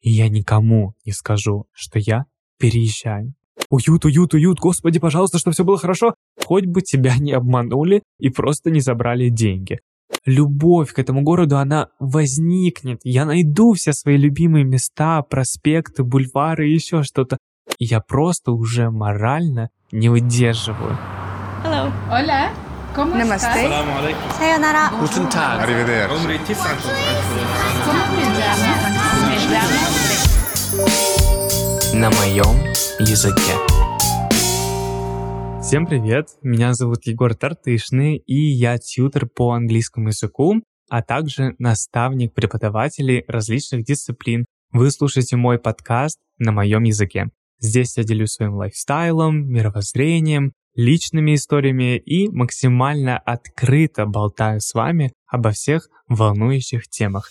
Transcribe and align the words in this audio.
И 0.00 0.10
я 0.10 0.28
никому 0.28 0.94
не 1.04 1.12
скажу, 1.12 1.66
что 1.72 1.98
я 1.98 2.24
переезжаю. 2.58 3.34
Уют, 3.70 4.04
уют, 4.04 4.34
уют, 4.34 4.60
господи, 4.60 4.98
пожалуйста, 4.98 5.38
чтобы 5.38 5.54
все 5.54 5.64
было 5.64 5.78
хорошо. 5.78 6.14
Хоть 6.44 6.66
бы 6.66 6.82
тебя 6.82 7.16
не 7.18 7.32
обманули 7.32 8.02
и 8.18 8.28
просто 8.28 8.70
не 8.70 8.80
забрали 8.80 9.28
деньги. 9.28 9.80
Любовь 10.24 10.92
к 10.92 10.98
этому 10.98 11.22
городу, 11.22 11.58
она 11.58 11.88
возникнет. 11.98 13.00
Я 13.02 13.24
найду 13.24 13.72
все 13.72 13.92
свои 13.92 14.16
любимые 14.16 14.64
места, 14.64 15.22
проспекты, 15.22 16.04
бульвары 16.04 16.68
и 16.68 16.74
еще 16.74 17.02
что-то. 17.02 17.38
Я 17.78 18.00
просто 18.00 18.52
уже 18.52 18.90
морально 18.90 19.70
не 19.90 20.08
выдерживаю. 20.08 20.96
Hello. 21.64 21.90
Hola. 22.08 22.52
¿Cómo 22.94 23.14
Namaste. 23.14 23.48
estás? 23.48 24.38
Sayonara. 24.38 24.90
Guten 25.00 25.28
Tag. 25.28 25.60
Arrivederci. 25.60 26.38
На 31.94 32.10
моем 32.10 32.64
языке. 32.98 33.52
Всем 35.62 35.86
привет, 35.86 36.30
меня 36.42 36.74
зовут 36.74 37.06
Егор 37.06 37.32
Тартышный, 37.32 38.16
и 38.16 38.34
я 38.34 38.76
тьютер 38.78 39.26
по 39.26 39.52
английскому 39.52 40.08
языку, 40.08 40.64
а 40.90 41.00
также 41.00 41.54
наставник 41.60 42.34
преподавателей 42.34 43.24
различных 43.28 43.84
дисциплин. 43.84 44.46
Вы 44.72 44.90
слушаете 44.90 45.36
мой 45.36 45.60
подкаст 45.60 46.18
на 46.38 46.50
моем 46.50 46.82
языке. 46.82 47.28
Здесь 47.60 47.96
я 47.96 48.02
делюсь 48.02 48.32
своим 48.32 48.54
лайфстайлом, 48.54 49.48
мировоззрением, 49.48 50.54
личными 50.74 51.36
историями 51.36 51.98
и 51.98 52.28
максимально 52.30 53.16
открыто 53.16 54.06
болтаю 54.06 54.60
с 54.60 54.74
вами 54.74 55.12
обо 55.28 55.52
всех 55.52 55.88
волнующих 56.08 56.88
темах. 56.88 57.30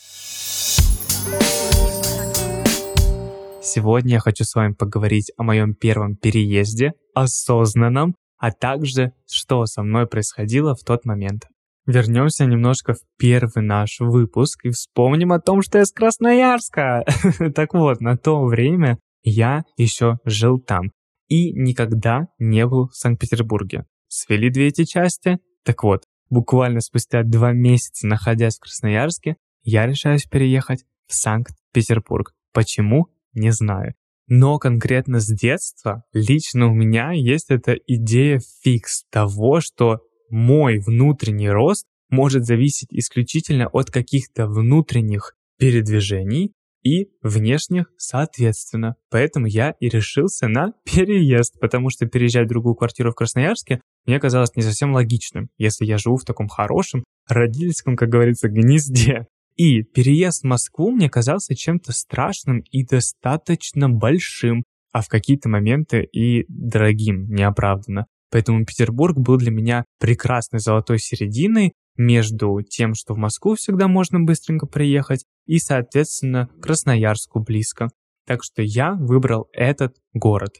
Сегодня 3.75 4.13
я 4.13 4.19
хочу 4.21 4.45
с 4.45 4.55
вами 4.55 4.71
поговорить 4.71 5.33
о 5.35 5.43
моем 5.43 5.75
первом 5.75 6.15
переезде, 6.15 6.93
осознанном, 7.13 8.15
а 8.37 8.53
также 8.53 9.11
что 9.29 9.65
со 9.65 9.83
мной 9.83 10.07
происходило 10.07 10.75
в 10.75 10.85
тот 10.85 11.03
момент. 11.03 11.49
Вернемся 11.85 12.45
немножко 12.45 12.93
в 12.93 12.99
первый 13.17 13.65
наш 13.65 13.99
выпуск 13.99 14.63
и 14.63 14.69
вспомним 14.69 15.33
о 15.33 15.41
том, 15.41 15.61
что 15.61 15.79
я 15.79 15.85
с 15.85 15.91
Красноярска. 15.91 17.03
Так 17.53 17.73
вот, 17.73 17.99
на 17.99 18.15
то 18.15 18.45
время 18.45 18.97
я 19.23 19.65
еще 19.75 20.19
жил 20.23 20.57
там 20.57 20.93
и 21.27 21.51
никогда 21.51 22.27
не 22.39 22.65
был 22.65 22.87
в 22.87 22.95
Санкт-Петербурге. 22.95 23.83
Свели 24.07 24.49
две 24.49 24.67
эти 24.67 24.85
части? 24.85 25.39
Так 25.65 25.83
вот, 25.83 26.05
буквально 26.29 26.79
спустя 26.79 27.23
два 27.23 27.51
месяца, 27.51 28.07
находясь 28.07 28.55
в 28.55 28.61
Красноярске, 28.61 29.35
я 29.63 29.85
решаюсь 29.85 30.23
переехать 30.23 30.85
в 31.09 31.13
Санкт-Петербург. 31.13 32.31
Почему? 32.53 33.09
Не 33.35 33.51
знаю. 33.51 33.93
Но 34.27 34.57
конкретно 34.57 35.19
с 35.19 35.27
детства 35.27 36.03
лично 36.13 36.67
у 36.67 36.73
меня 36.73 37.11
есть 37.11 37.51
эта 37.51 37.73
идея 37.73 38.41
фикс 38.63 39.03
того, 39.11 39.61
что 39.61 39.99
мой 40.29 40.79
внутренний 40.79 41.49
рост 41.49 41.85
может 42.09 42.45
зависеть 42.45 42.87
исключительно 42.91 43.67
от 43.67 43.91
каких-то 43.91 44.47
внутренних 44.47 45.35
передвижений 45.59 46.53
и 46.83 47.09
внешних 47.21 47.91
соответственно. 47.97 48.95
Поэтому 49.09 49.47
я 49.47 49.75
и 49.79 49.89
решился 49.89 50.47
на 50.47 50.73
переезд, 50.85 51.59
потому 51.59 51.89
что 51.89 52.05
переезжать 52.05 52.45
в 52.45 52.49
другую 52.49 52.75
квартиру 52.75 53.11
в 53.11 53.15
Красноярске 53.15 53.81
мне 54.05 54.19
казалось 54.19 54.55
не 54.55 54.61
совсем 54.61 54.93
логичным, 54.93 55.49
если 55.57 55.85
я 55.85 55.97
живу 55.97 56.17
в 56.17 56.25
таком 56.25 56.47
хорошем 56.47 57.03
родительском, 57.27 57.95
как 57.95 58.09
говорится, 58.09 58.49
гнезде. 58.49 59.27
И 59.55 59.83
переезд 59.83 60.43
в 60.43 60.47
Москву 60.47 60.91
мне 60.91 61.09
казался 61.09 61.55
чем-то 61.55 61.93
страшным 61.93 62.59
и 62.59 62.85
достаточно 62.85 63.89
большим, 63.89 64.63
а 64.91 65.01
в 65.01 65.07
какие-то 65.07 65.49
моменты 65.49 66.03
и 66.03 66.45
дорогим, 66.49 67.27
неоправданно. 67.29 68.05
Поэтому 68.31 68.65
Петербург 68.65 69.17
был 69.17 69.37
для 69.37 69.51
меня 69.51 69.85
прекрасной 69.99 70.59
золотой 70.59 70.99
серединой 70.99 71.73
между 71.97 72.61
тем, 72.61 72.93
что 72.95 73.13
в 73.13 73.17
Москву 73.17 73.55
всегда 73.55 73.87
можно 73.87 74.19
быстренько 74.19 74.67
приехать, 74.67 75.23
и, 75.45 75.59
соответственно, 75.59 76.49
Красноярску 76.61 77.39
близко. 77.39 77.89
Так 78.25 78.43
что 78.43 78.61
я 78.61 78.93
выбрал 78.93 79.47
этот 79.53 79.95
город. 80.13 80.55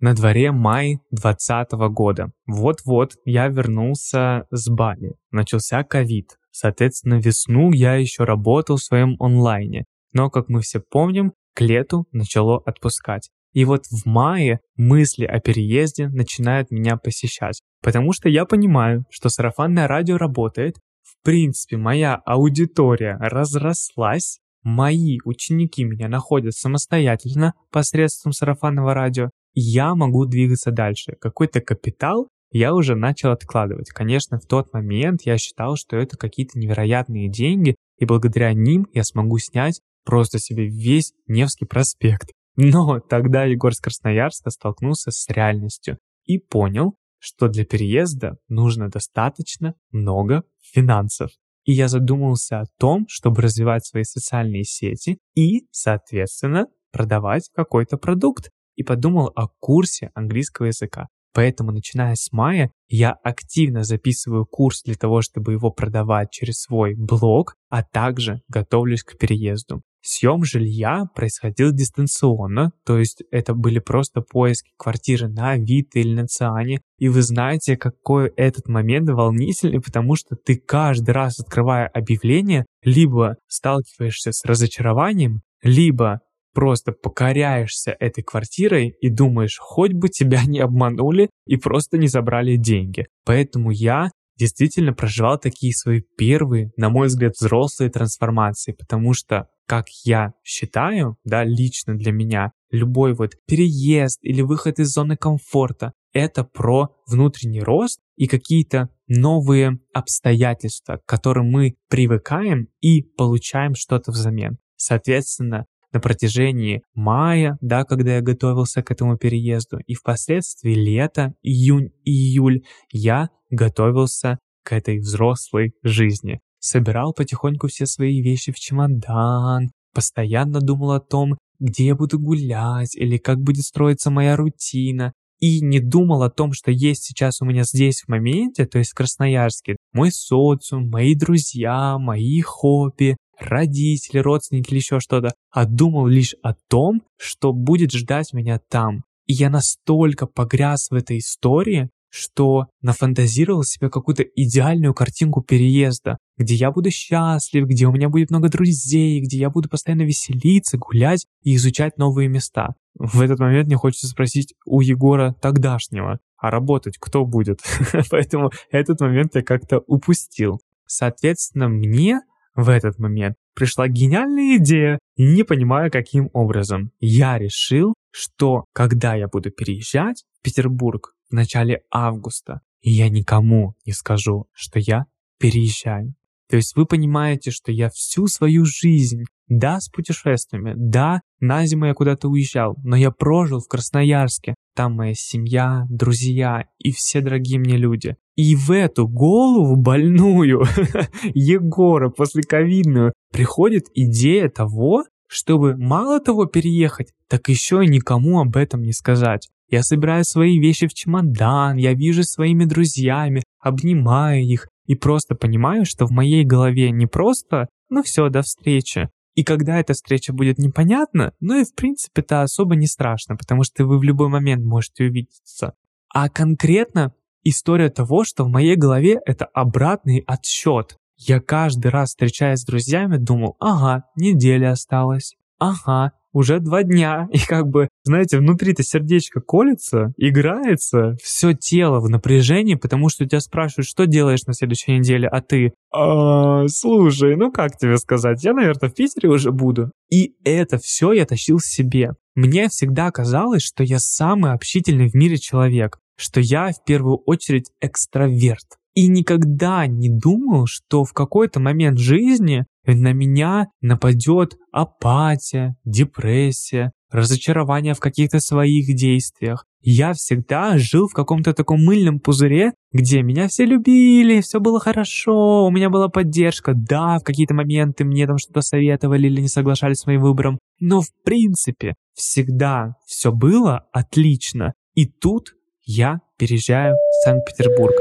На 0.00 0.14
дворе 0.14 0.52
май 0.52 1.00
2020 1.10 1.72
года. 1.92 2.30
Вот-вот 2.46 3.14
я 3.24 3.48
вернулся 3.48 4.46
с 4.50 4.68
Бали. 4.70 5.14
Начался 5.30 5.82
ковид. 5.84 6.38
Соответственно, 6.60 7.20
весну 7.20 7.70
я 7.70 7.94
еще 7.94 8.24
работал 8.24 8.78
в 8.78 8.82
своем 8.82 9.14
онлайне. 9.20 9.84
Но, 10.12 10.28
как 10.28 10.48
мы 10.48 10.60
все 10.60 10.80
помним, 10.80 11.32
к 11.54 11.60
лету 11.60 12.06
начало 12.10 12.60
отпускать. 12.66 13.30
И 13.52 13.64
вот 13.64 13.84
в 13.86 14.06
мае 14.06 14.58
мысли 14.76 15.24
о 15.24 15.38
переезде 15.38 16.08
начинают 16.08 16.72
меня 16.72 16.96
посещать, 16.96 17.62
потому 17.80 18.12
что 18.12 18.28
я 18.28 18.44
понимаю, 18.44 19.04
что 19.08 19.28
сарафанное 19.28 19.86
радио 19.86 20.16
работает, 20.16 20.74
в 21.04 21.22
принципе, 21.22 21.76
моя 21.76 22.16
аудитория 22.26 23.16
разрослась, 23.20 24.40
мои 24.64 25.18
ученики 25.24 25.84
меня 25.84 26.08
находят 26.08 26.54
самостоятельно 26.54 27.54
посредством 27.70 28.32
сарафанного 28.32 28.94
радио, 28.94 29.30
я 29.54 29.94
могу 29.94 30.26
двигаться 30.26 30.72
дальше. 30.72 31.14
Какой-то 31.20 31.60
капитал 31.60 32.28
я 32.50 32.74
уже 32.74 32.94
начал 32.94 33.30
откладывать. 33.30 33.90
Конечно, 33.90 34.38
в 34.38 34.46
тот 34.46 34.72
момент 34.72 35.22
я 35.24 35.38
считал, 35.38 35.76
что 35.76 35.96
это 35.96 36.16
какие-то 36.16 36.58
невероятные 36.58 37.28
деньги, 37.28 37.76
и 37.98 38.04
благодаря 38.04 38.52
ним 38.52 38.86
я 38.92 39.04
смогу 39.04 39.38
снять 39.38 39.80
просто 40.04 40.38
себе 40.38 40.66
весь 40.66 41.12
Невский 41.26 41.66
проспект. 41.66 42.30
Но 42.56 43.00
тогда 43.00 43.44
Егор 43.44 43.74
с 43.74 43.80
Красноярска 43.80 44.50
столкнулся 44.50 45.10
с 45.10 45.28
реальностью 45.28 45.98
и 46.24 46.38
понял, 46.38 46.94
что 47.18 47.48
для 47.48 47.64
переезда 47.64 48.36
нужно 48.48 48.88
достаточно 48.88 49.74
много 49.90 50.44
финансов. 50.60 51.30
И 51.64 51.72
я 51.72 51.88
задумался 51.88 52.60
о 52.60 52.66
том, 52.78 53.06
чтобы 53.08 53.42
развивать 53.42 53.84
свои 53.84 54.04
социальные 54.04 54.64
сети 54.64 55.18
и, 55.34 55.66
соответственно, 55.70 56.66
продавать 56.92 57.50
какой-то 57.54 57.96
продукт. 57.96 58.50
И 58.74 58.84
подумал 58.84 59.32
о 59.34 59.48
курсе 59.58 60.10
английского 60.14 60.66
языка. 60.66 61.08
Поэтому, 61.34 61.72
начиная 61.72 62.14
с 62.14 62.32
мая, 62.32 62.70
я 62.88 63.12
активно 63.12 63.84
записываю 63.84 64.46
курс 64.46 64.82
для 64.82 64.94
того, 64.94 65.22
чтобы 65.22 65.52
его 65.52 65.70
продавать 65.70 66.30
через 66.30 66.60
свой 66.60 66.94
блог, 66.94 67.54
а 67.68 67.82
также 67.82 68.40
готовлюсь 68.48 69.02
к 69.02 69.16
переезду. 69.18 69.82
Съем 70.00 70.44
жилья 70.44 71.04
происходил 71.14 71.72
дистанционно, 71.72 72.70
то 72.86 72.98
есть 72.98 73.22
это 73.30 73.52
были 73.54 73.78
просто 73.78 74.22
поиски 74.22 74.70
квартиры 74.78 75.28
на 75.28 75.50
Авито 75.50 75.98
или 75.98 76.14
на 76.14 76.26
Циане. 76.26 76.80
И 76.98 77.08
вы 77.08 77.20
знаете, 77.22 77.76
какой 77.76 78.32
этот 78.36 78.68
момент 78.68 79.10
волнительный, 79.10 79.80
потому 79.80 80.14
что 80.16 80.36
ты 80.36 80.56
каждый 80.56 81.10
раз, 81.10 81.40
открывая 81.40 81.88
объявление, 81.88 82.64
либо 82.82 83.36
сталкиваешься 83.48 84.32
с 84.32 84.44
разочарованием, 84.44 85.42
либо 85.62 86.20
просто 86.58 86.90
покоряешься 86.90 87.94
этой 88.00 88.24
квартирой 88.24 88.88
и 89.00 89.10
думаешь, 89.10 89.58
хоть 89.60 89.92
бы 89.92 90.08
тебя 90.08 90.42
не 90.44 90.58
обманули 90.58 91.30
и 91.46 91.56
просто 91.56 91.98
не 91.98 92.08
забрали 92.08 92.56
деньги. 92.56 93.06
Поэтому 93.24 93.70
я 93.70 94.10
действительно 94.36 94.92
проживал 94.92 95.38
такие 95.38 95.72
свои 95.72 96.00
первые, 96.16 96.72
на 96.76 96.88
мой 96.88 97.06
взгляд, 97.06 97.34
взрослые 97.38 97.92
трансформации, 97.92 98.72
потому 98.72 99.14
что, 99.14 99.46
как 99.68 99.84
я 100.04 100.32
считаю, 100.42 101.16
да, 101.22 101.44
лично 101.44 101.94
для 101.94 102.10
меня, 102.10 102.50
любой 102.72 103.14
вот 103.14 103.34
переезд 103.46 104.18
или 104.22 104.42
выход 104.42 104.80
из 104.80 104.88
зоны 104.88 105.16
комфорта— 105.16 105.92
это 106.12 106.42
про 106.42 106.88
внутренний 107.06 107.62
рост 107.62 108.00
и 108.16 108.26
какие-то 108.26 108.88
новые 109.06 109.78
обстоятельства, 109.94 110.96
к 110.96 111.08
которым 111.08 111.52
мы 111.52 111.76
привыкаем 111.88 112.66
и 112.80 113.02
получаем 113.02 113.76
что-то 113.76 114.10
взамен. 114.10 114.58
Соответственно, 114.74 115.66
на 115.92 116.00
протяжении 116.00 116.82
мая, 116.94 117.56
да, 117.60 117.84
когда 117.84 118.16
я 118.16 118.20
готовился 118.20 118.82
к 118.82 118.90
этому 118.90 119.16
переезду, 119.16 119.78
и 119.86 119.94
впоследствии 119.94 120.74
лета, 120.74 121.34
июнь 121.42 121.90
и 122.04 122.10
июль, 122.10 122.62
я 122.92 123.30
готовился 123.50 124.38
к 124.62 124.72
этой 124.72 124.98
взрослой 124.98 125.72
жизни. 125.82 126.40
Собирал 126.60 127.14
потихоньку 127.14 127.68
все 127.68 127.86
свои 127.86 128.20
вещи 128.20 128.52
в 128.52 128.56
чемодан, 128.56 129.70
постоянно 129.94 130.60
думал 130.60 130.92
о 130.92 131.00
том, 131.00 131.38
где 131.58 131.86
я 131.86 131.94
буду 131.94 132.18
гулять 132.18 132.94
или 132.96 133.16
как 133.16 133.38
будет 133.38 133.64
строиться 133.64 134.10
моя 134.10 134.36
рутина, 134.36 135.12
и 135.40 135.60
не 135.60 135.80
думал 135.80 136.22
о 136.22 136.30
том, 136.30 136.52
что 136.52 136.70
есть 136.70 137.04
сейчас 137.04 137.40
у 137.40 137.44
меня 137.44 137.62
здесь 137.62 138.02
в 138.02 138.08
моменте, 138.08 138.66
то 138.66 138.78
есть 138.78 138.90
в 138.90 138.94
Красноярске, 138.94 139.76
мой 139.92 140.10
социум, 140.10 140.90
мои 140.90 141.14
друзья, 141.14 141.96
мои 141.98 142.40
хобби, 142.40 143.16
родители, 143.38 144.18
родственники 144.18 144.70
или 144.70 144.78
еще 144.78 145.00
что-то, 145.00 145.34
а 145.50 145.64
думал 145.64 146.06
лишь 146.06 146.34
о 146.42 146.54
том, 146.68 147.02
что 147.16 147.52
будет 147.52 147.92
ждать 147.92 148.32
меня 148.32 148.60
там. 148.68 149.04
И 149.26 149.34
я 149.34 149.50
настолько 149.50 150.26
погряз 150.26 150.90
в 150.90 150.94
этой 150.94 151.18
истории, 151.18 151.90
что 152.10 152.66
нафантазировал 152.80 153.64
себе 153.64 153.90
какую-то 153.90 154.22
идеальную 154.22 154.94
картинку 154.94 155.42
переезда. 155.42 156.18
где 156.38 156.54
я 156.54 156.70
буду 156.70 156.90
счастлив, 156.90 157.66
где 157.66 157.86
у 157.86 157.92
меня 157.92 158.08
будет 158.08 158.30
много 158.30 158.48
друзей, 158.48 159.20
где 159.20 159.38
я 159.38 159.50
буду 159.50 159.68
постоянно 159.68 160.02
веселиться, 160.02 160.78
гулять 160.78 161.26
и 161.42 161.56
изучать 161.56 161.98
новые 161.98 162.28
места. 162.28 162.74
В 162.94 163.20
этот 163.20 163.40
момент 163.40 163.66
мне 163.66 163.76
хочется 163.76 164.06
спросить 164.06 164.54
у 164.64 164.80
Егора 164.80 165.34
тогдашнего, 165.40 166.20
а 166.36 166.50
работать 166.50 166.96
кто 166.98 167.24
будет? 167.24 167.60
Поэтому 168.10 168.50
этот 168.70 169.00
момент 169.00 169.34
я 169.34 169.42
как-то 169.42 169.80
упустил. 169.86 170.60
Соответственно, 170.86 171.68
мне 171.68 172.20
в 172.58 172.68
этот 172.70 172.98
момент 172.98 173.36
пришла 173.54 173.86
гениальная 173.86 174.56
идея, 174.56 174.98
не 175.16 175.44
понимая, 175.44 175.90
каким 175.90 176.28
образом. 176.32 176.90
Я 176.98 177.38
решил, 177.38 177.94
что 178.10 178.64
когда 178.72 179.14
я 179.14 179.28
буду 179.28 179.52
переезжать 179.52 180.24
в 180.40 180.42
Петербург 180.42 181.14
в 181.30 181.34
начале 181.34 181.82
августа, 181.88 182.60
я 182.82 183.08
никому 183.10 183.74
не 183.86 183.92
скажу, 183.92 184.48
что 184.52 184.80
я 184.80 185.04
переезжаю. 185.38 186.14
То 186.50 186.56
есть 186.56 186.74
вы 186.74 186.84
понимаете, 186.84 187.52
что 187.52 187.70
я 187.70 187.90
всю 187.90 188.26
свою 188.26 188.64
жизнь, 188.64 189.22
да, 189.48 189.80
с 189.80 189.88
путешествиями, 189.88 190.74
да, 190.76 191.20
на 191.40 191.66
зиму 191.66 191.86
я 191.86 191.94
куда-то 191.94 192.28
уезжал, 192.28 192.76
но 192.84 192.96
я 192.96 193.10
прожил 193.10 193.60
в 193.60 193.68
Красноярске. 193.68 194.54
Там 194.74 194.94
моя 194.94 195.14
семья, 195.14 195.84
друзья 195.88 196.64
и 196.78 196.92
все 196.92 197.20
дорогие 197.20 197.58
мне 197.58 197.76
люди. 197.76 198.16
И 198.36 198.54
в 198.54 198.70
эту 198.70 199.08
голову 199.08 199.76
больную 199.76 200.62
Егора 201.34 202.10
после 202.10 202.42
ковидную 202.42 203.12
приходит 203.32 203.86
идея 203.94 204.48
того, 204.48 205.04
чтобы 205.26 205.76
мало 205.76 206.20
того 206.20 206.46
переехать, 206.46 207.12
так 207.28 207.48
еще 207.48 207.84
и 207.84 207.88
никому 207.88 208.40
об 208.40 208.56
этом 208.56 208.82
не 208.82 208.92
сказать. 208.92 209.48
Я 209.70 209.82
собираю 209.82 210.24
свои 210.24 210.58
вещи 210.58 210.86
в 210.86 210.94
чемодан, 210.94 211.76
я 211.76 211.92
вижу 211.92 212.22
своими 212.22 212.64
друзьями, 212.64 213.42
обнимаю 213.60 214.42
их 214.42 214.68
и 214.86 214.94
просто 214.94 215.34
понимаю, 215.34 215.84
что 215.84 216.06
в 216.06 216.10
моей 216.10 216.44
голове 216.44 216.90
не 216.90 217.06
просто 217.06 217.68
«ну 217.90 218.02
все, 218.02 218.28
до 218.30 218.42
встречи». 218.42 219.10
И 219.38 219.44
когда 219.44 219.78
эта 219.78 219.92
встреча 219.92 220.32
будет 220.32 220.58
непонятна, 220.58 221.32
ну 221.38 221.60
и 221.60 221.64
в 221.64 221.72
принципе 221.72 222.22
это 222.22 222.42
особо 222.42 222.74
не 222.74 222.88
страшно, 222.88 223.36
потому 223.36 223.62
что 223.62 223.86
вы 223.86 224.00
в 224.00 224.02
любой 224.02 224.28
момент 224.28 224.64
можете 224.64 225.04
увидеться. 225.04 225.74
А 226.12 226.28
конкретно 226.28 227.14
история 227.44 227.88
того, 227.88 228.24
что 228.24 228.42
в 228.42 228.48
моей 228.48 228.74
голове 228.74 229.20
это 229.24 229.44
обратный 229.44 230.24
отсчет. 230.26 230.96
Я 231.16 231.38
каждый 231.38 231.92
раз, 231.92 232.08
встречаясь 232.08 232.62
с 232.62 232.64
друзьями, 232.64 233.16
думал, 233.16 233.54
ага, 233.60 234.06
неделя 234.16 234.72
осталась, 234.72 235.36
ага, 235.60 236.14
уже 236.38 236.60
два 236.60 236.82
дня. 236.82 237.28
И 237.32 237.38
как 237.38 237.66
бы, 237.68 237.88
знаете, 238.04 238.38
внутри-то 238.38 238.82
сердечко 238.82 239.40
колется, 239.40 240.12
играется, 240.16 241.16
все 241.22 241.52
тело 241.52 242.00
в 242.00 242.08
напряжении, 242.08 242.74
потому 242.74 243.08
что 243.08 243.26
тебя 243.26 243.40
спрашивают, 243.40 243.86
что 243.86 244.06
делаешь 244.06 244.44
на 244.46 244.54
следующей 244.54 244.98
неделе, 244.98 245.28
а 245.28 245.40
ты, 245.40 245.72
а, 245.92 246.66
слушай, 246.68 247.36
ну 247.36 247.50
как 247.50 247.76
тебе 247.76 247.96
сказать, 247.98 248.42
я, 248.44 248.52
наверное, 248.52 248.88
в 248.88 248.94
Питере 248.94 249.28
уже 249.28 249.50
буду. 249.50 249.90
И 250.10 250.34
это 250.44 250.78
все 250.78 251.12
я 251.12 251.26
тащил 251.26 251.58
себе. 251.58 252.12
Мне 252.34 252.68
всегда 252.68 253.10
казалось, 253.10 253.62
что 253.62 253.82
я 253.82 253.98
самый 253.98 254.52
общительный 254.52 255.08
в 255.08 255.14
мире 255.14 255.38
человек, 255.38 255.98
что 256.16 256.40
я 256.40 256.70
в 256.70 256.84
первую 256.84 257.18
очередь 257.26 257.70
экстраверт. 257.80 258.77
И 258.94 259.08
никогда 259.08 259.86
не 259.86 260.08
думал, 260.08 260.66
что 260.66 261.04
в 261.04 261.12
какой-то 261.12 261.60
момент 261.60 261.98
жизни 261.98 262.64
на 262.86 263.12
меня 263.12 263.68
нападет 263.80 264.56
апатия, 264.72 265.76
депрессия, 265.84 266.92
разочарование 267.10 267.94
в 267.94 268.00
каких-то 268.00 268.40
своих 268.40 268.94
действиях. 268.94 269.64
Я 269.80 270.12
всегда 270.12 270.76
жил 270.78 271.08
в 271.08 271.14
каком-то 271.14 271.54
таком 271.54 271.84
мыльном 271.84 272.18
пузыре, 272.18 272.72
где 272.92 273.22
меня 273.22 273.48
все 273.48 273.64
любили, 273.64 274.40
все 274.40 274.60
было 274.60 274.80
хорошо, 274.80 275.66
у 275.66 275.70
меня 275.70 275.88
была 275.88 276.08
поддержка. 276.08 276.74
Да, 276.74 277.18
в 277.18 277.24
какие-то 277.24 277.54
моменты 277.54 278.04
мне 278.04 278.26
там 278.26 278.38
что-то 278.38 278.60
советовали 278.60 279.28
или 279.28 279.40
не 279.40 279.48
соглашались 279.48 279.98
с 279.98 280.06
моим 280.06 280.20
выбором, 280.20 280.58
но 280.80 281.00
в 281.00 281.08
принципе 281.24 281.94
всегда 282.14 282.94
все 283.06 283.32
было 283.32 283.86
отлично. 283.92 284.74
И 284.94 285.06
тут 285.06 285.54
я 285.84 286.20
переезжаю 286.38 286.94
в 286.94 287.24
Санкт-Петербург. 287.24 287.94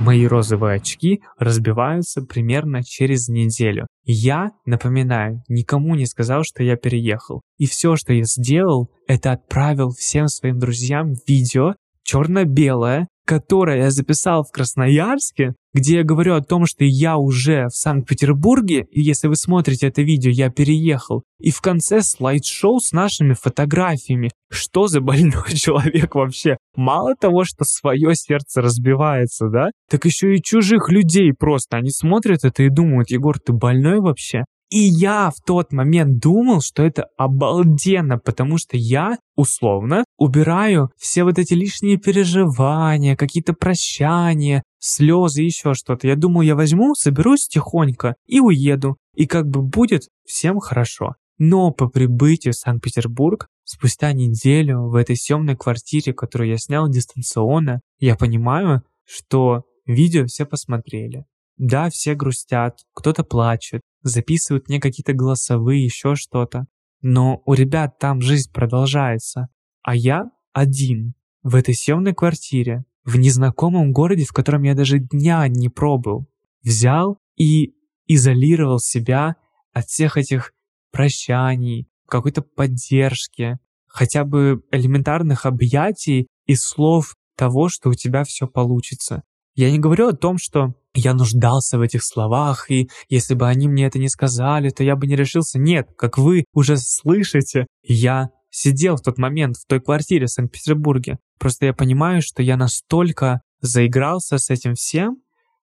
Мои 0.00 0.26
розовые 0.26 0.76
очки 0.76 1.20
разбиваются 1.38 2.22
примерно 2.22 2.82
через 2.82 3.28
неделю. 3.28 3.86
Я, 4.04 4.52
напоминаю, 4.64 5.42
никому 5.46 5.94
не 5.94 6.06
сказал, 6.06 6.42
что 6.42 6.62
я 6.62 6.76
переехал. 6.76 7.42
И 7.58 7.66
все, 7.66 7.96
что 7.96 8.14
я 8.14 8.24
сделал, 8.24 8.90
это 9.06 9.32
отправил 9.32 9.90
всем 9.90 10.28
своим 10.28 10.58
друзьям 10.58 11.12
видео 11.28 11.74
черно-белое, 12.02 13.08
которое 13.30 13.84
я 13.84 13.90
записал 13.92 14.42
в 14.42 14.50
Красноярске, 14.50 15.54
где 15.72 15.98
я 15.98 16.02
говорю 16.02 16.34
о 16.34 16.40
том, 16.40 16.66
что 16.66 16.84
я 16.84 17.16
уже 17.16 17.68
в 17.68 17.76
Санкт-Петербурге, 17.76 18.88
и 18.90 19.00
если 19.00 19.28
вы 19.28 19.36
смотрите 19.36 19.86
это 19.86 20.02
видео, 20.02 20.32
я 20.32 20.50
переехал. 20.50 21.22
И 21.38 21.52
в 21.52 21.60
конце 21.60 22.02
слайд-шоу 22.02 22.80
с 22.80 22.90
нашими 22.90 23.34
фотографиями. 23.34 24.32
Что 24.50 24.88
за 24.88 25.00
больной 25.00 25.48
человек 25.54 26.16
вообще? 26.16 26.56
Мало 26.74 27.14
того, 27.14 27.44
что 27.44 27.62
свое 27.62 28.16
сердце 28.16 28.62
разбивается, 28.62 29.48
да? 29.48 29.70
Так 29.88 30.06
еще 30.06 30.34
и 30.34 30.42
чужих 30.42 30.90
людей 30.90 31.32
просто. 31.32 31.76
Они 31.76 31.90
смотрят 31.90 32.42
это 32.42 32.64
и 32.64 32.68
думают, 32.68 33.12
Егор, 33.12 33.38
ты 33.38 33.52
больной 33.52 34.00
вообще? 34.00 34.42
И 34.70 34.78
я 34.78 35.30
в 35.30 35.44
тот 35.44 35.72
момент 35.72 36.20
думал, 36.20 36.60
что 36.60 36.84
это 36.84 37.08
обалденно, 37.16 38.18
потому 38.18 38.56
что 38.56 38.76
я, 38.76 39.18
условно, 39.34 40.04
убираю 40.16 40.90
все 40.96 41.24
вот 41.24 41.40
эти 41.40 41.54
лишние 41.54 41.96
переживания, 41.96 43.16
какие-то 43.16 43.52
прощания, 43.52 44.62
слезы, 44.78 45.42
еще 45.42 45.74
что-то. 45.74 46.06
Я 46.06 46.14
думал, 46.14 46.42
я 46.42 46.54
возьму, 46.54 46.94
соберусь 46.94 47.48
тихонько 47.48 48.14
и 48.26 48.38
уеду. 48.38 48.96
И 49.14 49.26
как 49.26 49.48
бы 49.48 49.62
будет 49.62 50.04
всем 50.24 50.60
хорошо. 50.60 51.16
Но 51.36 51.72
по 51.72 51.88
прибытию 51.88 52.52
в 52.52 52.56
Санкт-Петербург, 52.56 53.48
спустя 53.64 54.12
неделю 54.12 54.82
в 54.88 54.94
этой 54.94 55.16
съемной 55.16 55.56
квартире, 55.56 56.12
которую 56.12 56.50
я 56.50 56.58
снял 56.58 56.88
дистанционно, 56.88 57.80
я 57.98 58.14
понимаю, 58.14 58.82
что 59.04 59.64
видео 59.84 60.26
все 60.26 60.44
посмотрели. 60.44 61.24
Да, 61.56 61.90
все 61.90 62.14
грустят, 62.14 62.78
кто-то 62.94 63.24
плачет, 63.24 63.82
записывают 64.02 64.68
мне 64.68 64.80
какие-то 64.80 65.12
голосовые, 65.12 65.84
еще 65.84 66.14
что-то. 66.14 66.66
Но 67.02 67.42
у 67.46 67.54
ребят 67.54 67.98
там 67.98 68.20
жизнь 68.20 68.50
продолжается. 68.52 69.48
А 69.82 69.94
я 69.94 70.30
один 70.52 71.14
в 71.42 71.54
этой 71.54 71.74
съемной 71.74 72.14
квартире, 72.14 72.84
в 73.04 73.16
незнакомом 73.16 73.92
городе, 73.92 74.24
в 74.24 74.32
котором 74.32 74.62
я 74.62 74.74
даже 74.74 74.98
дня 74.98 75.46
не 75.48 75.68
пробыл. 75.68 76.28
Взял 76.62 77.18
и 77.36 77.74
изолировал 78.06 78.78
себя 78.78 79.36
от 79.72 79.86
всех 79.86 80.16
этих 80.16 80.52
прощаний, 80.90 81.88
какой-то 82.06 82.42
поддержки, 82.42 83.58
хотя 83.86 84.24
бы 84.24 84.62
элементарных 84.70 85.46
объятий 85.46 86.26
и 86.46 86.54
слов 86.54 87.14
того, 87.36 87.68
что 87.68 87.90
у 87.90 87.94
тебя 87.94 88.24
все 88.24 88.46
получится. 88.46 89.22
Я 89.60 89.70
не 89.70 89.78
говорю 89.78 90.08
о 90.08 90.14
том, 90.14 90.38
что 90.38 90.72
я 90.94 91.12
нуждался 91.12 91.76
в 91.76 91.82
этих 91.82 92.02
словах, 92.02 92.70
и 92.70 92.88
если 93.10 93.34
бы 93.34 93.46
они 93.46 93.68
мне 93.68 93.84
это 93.84 93.98
не 93.98 94.08
сказали, 94.08 94.70
то 94.70 94.82
я 94.82 94.96
бы 94.96 95.06
не 95.06 95.16
решился. 95.16 95.58
Нет, 95.58 95.90
как 95.98 96.16
вы 96.16 96.44
уже 96.54 96.78
слышите, 96.78 97.66
я 97.82 98.30
сидел 98.48 98.96
в 98.96 99.02
тот 99.02 99.18
момент 99.18 99.58
в 99.58 99.66
той 99.66 99.82
квартире 99.82 100.24
в 100.24 100.30
Санкт-Петербурге. 100.30 101.18
Просто 101.38 101.66
я 101.66 101.74
понимаю, 101.74 102.22
что 102.22 102.42
я 102.42 102.56
настолько 102.56 103.42
заигрался 103.60 104.38
с 104.38 104.48
этим 104.48 104.76
всем, 104.76 105.18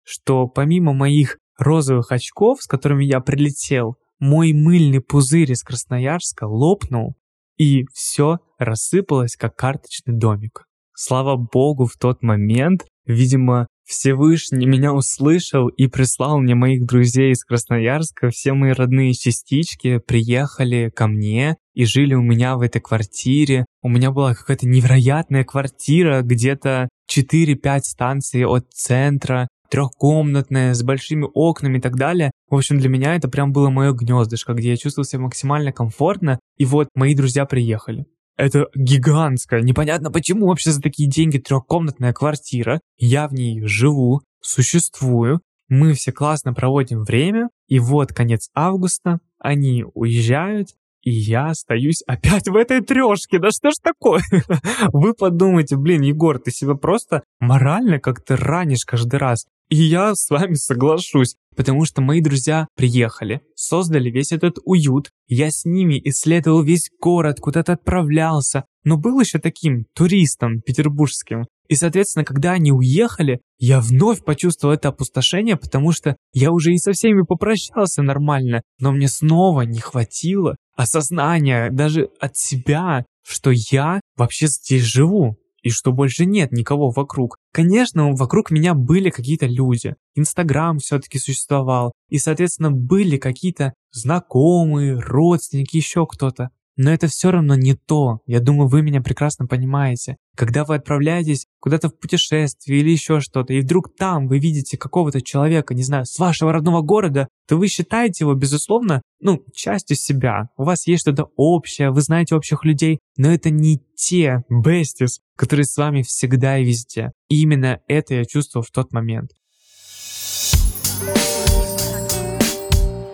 что 0.03 0.47
помимо 0.47 0.93
моих 0.93 1.37
розовых 1.59 2.11
очков, 2.11 2.63
с 2.63 2.65
которыми 2.65 3.05
я 3.05 3.19
прилетел, 3.19 3.97
мой 4.17 4.53
мыльный 4.53 5.01
пузырь 5.01 5.51
из 5.51 5.61
Красноярска 5.61 6.45
лопнул, 6.45 7.13
и 7.57 7.85
все 7.93 8.39
рассыпалось, 8.57 9.35
как 9.35 9.55
карточный 9.55 10.17
домик. 10.17 10.63
Слава 10.95 11.37
богу, 11.37 11.85
в 11.85 11.95
тот 11.99 12.23
момент, 12.23 12.85
видимо, 13.05 13.67
Всевышний 13.85 14.65
меня 14.65 14.93
услышал 14.93 15.67
и 15.67 15.87
прислал 15.87 16.39
мне 16.39 16.55
моих 16.55 16.85
друзей 16.85 17.31
из 17.31 17.43
Красноярска. 17.43 18.29
Все 18.29 18.53
мои 18.53 18.71
родные 18.71 19.13
частички 19.13 19.99
приехали 19.99 20.91
ко 20.95 21.07
мне 21.07 21.57
и 21.73 21.85
жили 21.85 22.13
у 22.13 22.21
меня 22.21 22.55
в 22.55 22.61
этой 22.61 22.81
квартире. 22.81 23.65
У 23.81 23.89
меня 23.89 24.11
была 24.11 24.33
какая-то 24.35 24.67
невероятная 24.67 25.43
квартира, 25.43 26.21
где-то 26.21 26.89
4-5 27.11 27.79
станций 27.81 28.45
от 28.45 28.71
центра, 28.71 29.47
трехкомнатная, 29.69 30.73
с 30.73 30.83
большими 30.83 31.27
окнами 31.33 31.79
и 31.79 31.81
так 31.81 31.95
далее. 31.95 32.31
В 32.49 32.55
общем, 32.55 32.77
для 32.77 32.89
меня 32.89 33.15
это 33.15 33.27
прям 33.27 33.51
было 33.51 33.69
мое 33.69 33.91
гнездышко, 33.91 34.53
где 34.53 34.69
я 34.69 34.77
чувствовал 34.77 35.05
себя 35.05 35.23
максимально 35.23 35.71
комфортно. 35.71 36.39
И 36.57 36.65
вот 36.65 36.89
мои 36.95 37.15
друзья 37.15 37.45
приехали. 37.45 38.05
Это 38.35 38.67
гигантская, 38.75 39.61
непонятно 39.61 40.11
почему 40.11 40.47
вообще 40.47 40.71
за 40.71 40.81
такие 40.81 41.09
деньги 41.09 41.37
трехкомнатная 41.37 42.13
квартира. 42.13 42.81
Я 42.97 43.27
в 43.27 43.33
ней 43.33 43.61
живу, 43.65 44.21
существую, 44.41 45.41
мы 45.69 45.93
все 45.93 46.11
классно 46.11 46.53
проводим 46.53 47.03
время, 47.03 47.49
и 47.67 47.79
вот 47.79 48.13
конец 48.13 48.49
августа, 48.53 49.19
они 49.39 49.85
уезжают, 49.93 50.69
И 51.01 51.11
я 51.11 51.47
остаюсь 51.47 52.01
опять 52.07 52.47
в 52.47 52.55
этой 52.55 52.79
трешке. 52.79 53.37
Да 53.37 53.49
что 53.51 53.71
ж 53.71 53.73
такое? 53.83 54.21
Вы 54.93 55.13
подумайте, 55.13 55.75
блин, 55.75 56.01
Егор, 56.01 56.39
ты 56.39 56.49
себя 56.49 56.75
просто 56.75 57.23
морально 57.41 57.99
как-то 57.99 58.37
ранишь 58.37 58.85
каждый 58.85 59.17
раз. 59.17 59.45
И 59.73 59.75
я 59.75 60.13
с 60.13 60.29
вами 60.29 60.53
соглашусь, 60.53 61.35
потому 61.55 61.85
что 61.85 62.03
мои 62.03 62.21
друзья 62.21 62.67
приехали, 62.75 63.41
создали 63.55 64.11
весь 64.11 64.31
этот 64.31 64.59
уют, 64.65 65.09
я 65.27 65.49
с 65.49 65.65
ними 65.65 65.99
исследовал 66.03 66.61
весь 66.61 66.91
город, 67.01 67.39
куда-то 67.39 67.73
отправлялся, 67.73 68.65
но 68.83 68.97
был 68.97 69.19
еще 69.19 69.39
таким 69.39 69.85
туристом 69.95 70.61
петербургским. 70.61 71.45
И, 71.69 71.75
соответственно, 71.75 72.23
когда 72.23 72.51
они 72.51 72.71
уехали, 72.71 73.41
я 73.57 73.81
вновь 73.81 74.23
почувствовал 74.23 74.75
это 74.75 74.89
опустошение, 74.89 75.57
потому 75.57 75.91
что 75.91 76.17
я 76.33 76.51
уже 76.51 76.71
и 76.71 76.77
со 76.77 76.91
всеми 76.91 77.23
попрощался 77.23 78.03
нормально, 78.03 78.61
но 78.79 78.91
мне 78.91 79.07
снова 79.07 79.61
не 79.61 79.79
хватило 79.79 80.55
осознания 80.75 81.71
даже 81.71 82.09
от 82.19 82.37
себя, 82.37 83.05
что 83.25 83.49
я 83.49 84.01
вообще 84.17 84.45
здесь 84.45 84.83
живу 84.83 85.35
и 85.63 85.69
что 85.69 85.91
больше 85.91 86.25
нет 86.25 86.51
никого 86.51 86.91
вокруг. 86.91 87.37
Конечно, 87.51 88.13
вокруг 88.13 88.51
меня 88.51 88.73
были 88.73 89.09
какие-то 89.09 89.47
люди. 89.47 89.95
Инстаграм 90.13 90.77
все-таки 90.77 91.17
существовал. 91.17 91.93
И, 92.09 92.19
соответственно, 92.19 92.69
были 92.69 93.17
какие-то 93.17 93.73
знакомые, 93.91 94.99
родственники, 94.99 95.77
еще 95.77 96.05
кто-то. 96.05 96.49
Но 96.75 96.91
это 96.91 97.07
все 97.07 97.29
равно 97.29 97.55
не 97.55 97.75
то. 97.75 98.19
Я 98.25 98.39
думаю, 98.39 98.67
вы 98.67 98.81
меня 98.81 99.01
прекрасно 99.01 99.45
понимаете. 99.45 100.15
Когда 100.35 100.65
вы 100.65 100.75
отправляетесь 100.75 101.45
куда-то 101.59 101.89
в 101.89 101.99
путешествие 101.99 102.79
или 102.79 102.89
еще 102.89 103.19
что-то, 103.19 103.53
и 103.53 103.61
вдруг 103.61 103.95
там 103.95 104.27
вы 104.27 104.39
видите 104.39 104.77
какого-то 104.77 105.21
человека, 105.21 105.75
не 105.75 105.83
знаю, 105.83 106.05
с 106.05 106.17
вашего 106.17 106.51
родного 106.51 106.81
города, 106.81 107.27
то 107.47 107.57
вы 107.57 107.67
считаете 107.67 108.23
его, 108.23 108.33
безусловно, 108.33 109.03
ну, 109.19 109.43
частью 109.53 109.95
себя. 109.97 110.49
У 110.57 110.63
вас 110.63 110.87
есть 110.87 111.01
что-то 111.01 111.27
общее, 111.35 111.91
вы 111.91 112.01
знаете 112.01 112.35
общих 112.35 112.65
людей, 112.65 112.99
но 113.17 113.31
это 113.31 113.51
не 113.51 113.79
те 113.95 114.43
besties, 114.51 115.19
которые 115.37 115.65
с 115.65 115.77
вами 115.77 116.01
всегда 116.01 116.57
и 116.57 116.65
везде. 116.65 117.11
И 117.29 117.41
именно 117.41 117.79
это 117.87 118.15
я 118.15 118.25
чувствовал 118.25 118.65
в 118.65 118.71
тот 118.71 118.91
момент. 118.91 119.29